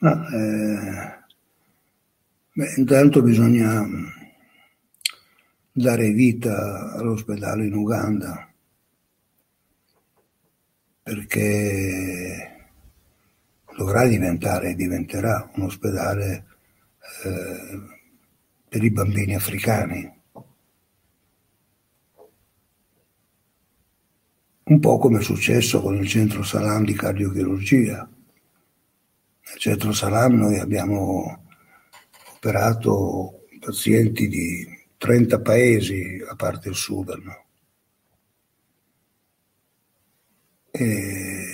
Ah, 0.00 0.26
eh, 0.34 1.18
beh, 2.52 2.74
intanto 2.78 3.22
bisogna 3.22 3.80
mm, 3.80 4.06
dare 5.70 6.10
vita 6.10 6.94
all'ospedale 6.94 7.66
in 7.66 7.74
Uganda 7.74 8.52
perché 11.04 12.66
dovrà 13.76 14.04
diventare, 14.08 14.74
diventerà 14.74 15.48
un 15.54 15.62
ospedale 15.62 16.44
eh, 17.22 17.80
per 18.68 18.82
i 18.82 18.90
bambini 18.90 19.36
africani. 19.36 20.15
Un 24.68 24.80
po' 24.80 24.98
come 24.98 25.20
è 25.20 25.22
successo 25.22 25.80
con 25.80 25.94
il 25.96 26.08
centro 26.08 26.42
Salam 26.42 26.84
di 26.84 26.92
cardiochirurgia 26.92 28.10
al 29.52 29.58
centro 29.58 29.92
Salam 29.92 30.34
noi 30.34 30.58
abbiamo 30.58 31.46
operato 32.34 33.46
pazienti 33.60 34.26
di 34.26 34.66
30 34.96 35.40
paesi, 35.40 36.20
a 36.28 36.34
parte 36.34 36.68
il 36.68 36.74
Sudan. 36.74 37.22
E, 40.72 41.44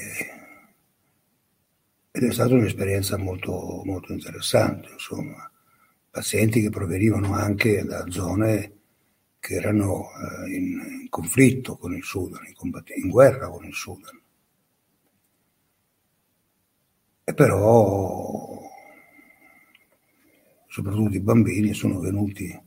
ed 2.10 2.22
è 2.22 2.32
stata 2.32 2.54
un'esperienza 2.54 3.18
molto, 3.18 3.82
molto 3.84 4.12
interessante, 4.12 4.88
insomma, 4.92 5.50
pazienti 6.10 6.62
che 6.62 6.70
provenivano 6.70 7.34
anche 7.34 7.84
da 7.84 8.06
zone 8.08 8.81
che 9.42 9.54
erano 9.54 10.04
eh, 10.46 10.54
in, 10.54 11.08
conflitto 11.08 11.76
con 11.76 11.96
il 11.96 12.04
Sudan, 12.04 12.44
in, 12.46 12.54
in 13.02 13.08
guerra 13.08 13.48
con 13.48 13.64
il 13.64 13.74
Sudan. 13.74 14.16
E 17.24 17.34
però, 17.34 18.60
soprattutto 20.68 21.16
i 21.16 21.20
bambini, 21.20 21.74
sono 21.74 21.98
venuti 21.98 22.44
e 22.46 22.62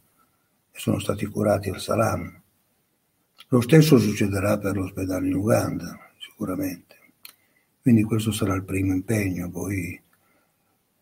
sono 0.74 1.00
stati 1.00 1.26
curati 1.28 1.70
al 1.70 1.80
Salam. 1.80 2.42
Lo 3.48 3.62
stesso 3.62 3.98
succederà 3.98 4.58
per 4.58 4.76
l'ospedale 4.76 5.28
in 5.28 5.36
Uganda, 5.36 5.98
sicuramente. 6.20 6.98
Quindi 7.82 8.04
questo 8.04 8.34
sarà 8.34 8.54
il 8.54 8.66
primo 8.66 8.92
impegno. 8.92 9.50
Poi 9.50 9.98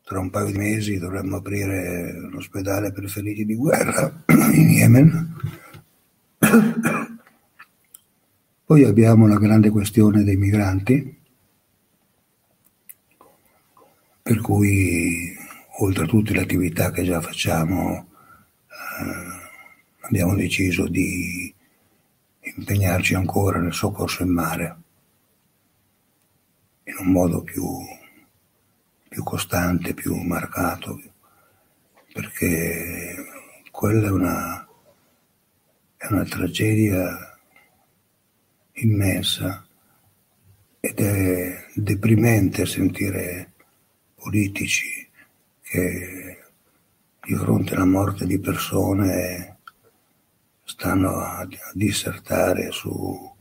tra 0.04 0.20
un 0.20 0.30
paio 0.30 0.52
di 0.52 0.58
mesi 0.58 1.00
dovremmo 1.00 1.38
aprire 1.38 2.14
l'ospedale 2.30 2.92
per 2.92 3.10
feriti 3.10 3.44
di 3.44 3.56
guerra 3.56 4.24
in 4.54 4.70
Yemen. 4.70 5.33
Poi 8.66 8.84
abbiamo 8.84 9.28
la 9.28 9.38
grande 9.38 9.70
questione 9.70 10.24
dei 10.24 10.36
migranti 10.36 11.22
per 14.22 14.40
cui 14.40 15.36
oltre 15.80 16.04
a 16.04 16.08
tutte 16.08 16.34
le 16.34 16.42
attività 16.42 16.92
che 16.92 17.04
già 17.04 17.20
facciamo 17.22 18.08
eh, 18.68 19.42
abbiamo 20.02 20.36
deciso 20.36 20.88
di 20.88 21.54
impegnarci 22.40 23.16
ancora 23.16 23.60
nel 23.60 23.74
soccorso 23.74 24.24
in 24.24 24.30
mare 24.30 24.78
in 26.84 26.96
un 27.00 27.12
modo 27.12 27.42
più, 27.42 27.66
più 29.08 29.24
costante, 29.24 29.94
più 29.94 30.16
marcato, 30.16 31.02
perché 32.12 33.16
quella 33.72 34.08
è 34.08 34.12
una, 34.12 34.63
è 36.04 36.12
una 36.12 36.26
tragedia 36.26 37.40
immensa 38.74 39.66
ed 40.82 41.00
è 41.00 41.66
deprimente 41.76 42.66
sentire 42.66 43.54
politici 44.14 45.10
che 45.62 46.44
di 47.22 47.36
fronte 47.36 47.76
alla 47.76 47.86
morte 47.86 48.26
di 48.26 48.38
persone 48.38 49.60
stanno 50.66 51.20
a, 51.20 51.48
dissertare 51.74 52.70
su 52.72 53.32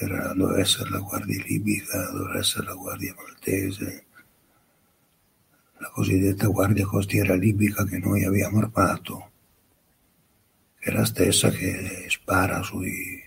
era, 0.00 0.34
doveva 0.34 0.58
essere 0.58 0.90
la 0.90 0.98
guardia 0.98 1.44
libica, 1.44 2.10
doveva 2.10 2.38
essere 2.38 2.66
la 2.66 2.74
guardia 2.74 3.14
maltese, 3.16 4.04
la 5.76 5.90
cosiddetta 5.90 6.48
guardia 6.48 6.86
costiera 6.86 7.36
libica 7.36 7.84
che 7.84 7.98
noi 7.98 8.24
abbiamo 8.24 8.58
armato, 8.58 9.29
è 10.80 10.90
la 10.90 11.04
stessa 11.04 11.50
che 11.50 12.06
spara 12.08 12.62
sui, 12.62 13.22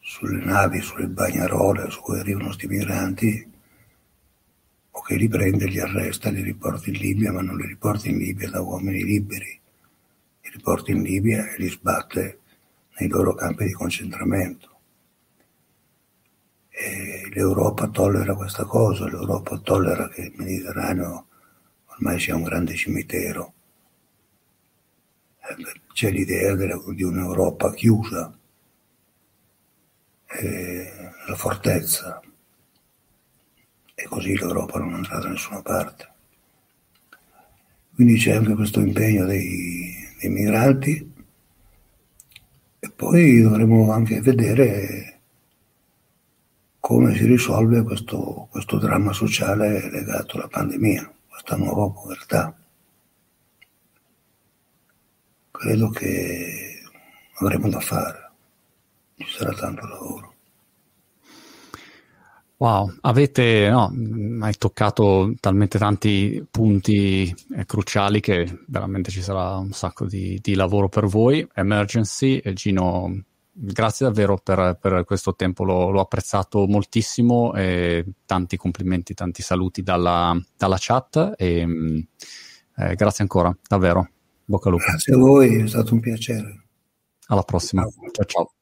sulle 0.00 0.44
navi, 0.44 0.80
sulle 0.80 1.06
bagnarole 1.06 1.88
su 1.88 2.00
cui 2.00 2.18
arrivano 2.18 2.46
questi 2.46 2.66
migranti 2.66 3.52
o 4.90 5.02
che 5.02 5.14
li 5.14 5.28
prende, 5.28 5.66
li 5.66 5.78
arresta, 5.78 6.30
li 6.30 6.42
riporta 6.42 6.90
in 6.90 6.96
Libia, 6.96 7.30
ma 7.30 7.42
non 7.42 7.56
li 7.56 7.66
riporta 7.66 8.08
in 8.08 8.18
Libia 8.18 8.50
da 8.50 8.60
uomini 8.60 9.04
liberi, 9.04 9.60
li 10.42 10.50
riporta 10.50 10.90
in 10.90 11.02
Libia 11.02 11.48
e 11.48 11.54
li 11.58 11.68
sbatte 11.68 12.40
nei 12.98 13.08
loro 13.08 13.32
campi 13.34 13.66
di 13.66 13.72
concentramento. 13.72 14.80
E 16.70 17.30
L'Europa 17.32 17.86
tollera 17.86 18.34
questa 18.34 18.64
cosa, 18.64 19.06
l'Europa 19.06 19.56
tollera 19.58 20.08
che 20.08 20.22
il 20.22 20.32
Mediterraneo 20.34 21.28
ormai 21.86 22.18
sia 22.18 22.34
un 22.34 22.42
grande 22.42 22.74
cimitero. 22.74 23.52
Eh, 25.50 25.80
c'è 25.92 26.10
l'idea 26.10 26.54
di 26.54 27.02
un'Europa 27.02 27.72
chiusa, 27.74 28.38
la 31.26 31.34
fortezza, 31.34 32.20
e 33.94 34.04
così 34.04 34.36
l'Europa 34.36 34.78
non 34.78 34.94
andrà 34.94 35.18
da 35.18 35.28
nessuna 35.28 35.60
parte. 35.60 36.08
Quindi 37.94 38.16
c'è 38.16 38.32
anche 38.32 38.54
questo 38.54 38.80
impegno 38.80 39.26
dei, 39.26 39.92
dei 40.20 40.30
migranti 40.30 41.12
e 42.78 42.90
poi 42.90 43.42
dovremo 43.42 43.92
anche 43.92 44.20
vedere 44.20 45.20
come 46.78 47.14
si 47.14 47.26
risolve 47.26 47.82
questo, 47.82 48.48
questo 48.50 48.78
dramma 48.78 49.12
sociale 49.12 49.90
legato 49.90 50.36
alla 50.36 50.48
pandemia, 50.48 51.12
questa 51.28 51.56
nuova 51.56 51.90
povertà. 51.90 52.59
Credo 55.60 55.90
che 55.90 56.80
avremo 57.34 57.68
da 57.68 57.80
fare, 57.80 58.30
ci 59.18 59.26
sarà 59.28 59.52
tanto 59.52 59.86
lavoro. 59.86 60.34
Wow, 62.56 62.96
avete, 63.02 63.68
no, 63.68 63.92
hai 64.40 64.54
toccato 64.56 65.34
talmente 65.38 65.78
tanti 65.78 66.42
punti 66.50 67.34
eh, 67.54 67.66
cruciali 67.66 68.20
che 68.20 68.64
veramente 68.68 69.10
ci 69.10 69.20
sarà 69.20 69.56
un 69.56 69.72
sacco 69.72 70.06
di, 70.06 70.38
di 70.40 70.54
lavoro 70.54 70.88
per 70.88 71.04
voi. 71.04 71.46
Emergency, 71.52 72.38
e 72.38 72.54
Gino, 72.54 73.22
grazie 73.52 74.06
davvero 74.06 74.38
per, 74.42 74.78
per 74.80 75.04
questo 75.04 75.34
tempo, 75.34 75.64
l'ho, 75.64 75.90
l'ho, 75.90 76.00
apprezzato 76.00 76.66
moltissimo 76.66 77.52
e 77.52 78.06
tanti 78.24 78.56
complimenti, 78.56 79.12
tanti 79.12 79.42
saluti 79.42 79.82
dalla, 79.82 80.34
dalla 80.56 80.76
chat 80.78 81.34
e 81.36 81.66
mm, 81.66 81.98
eh, 82.76 82.94
grazie 82.94 83.24
ancora, 83.24 83.54
davvero. 83.68 84.08
Bocca 84.50 84.68
al 84.68 84.74
lupo. 84.74 84.84
Grazie 84.88 85.14
a 85.14 85.16
voi, 85.16 85.62
è 85.62 85.68
stato 85.68 85.94
un 85.94 86.00
piacere. 86.00 86.64
Alla 87.28 87.42
prossima. 87.42 87.86
ciao. 88.10 88.24
ciao. 88.24 88.52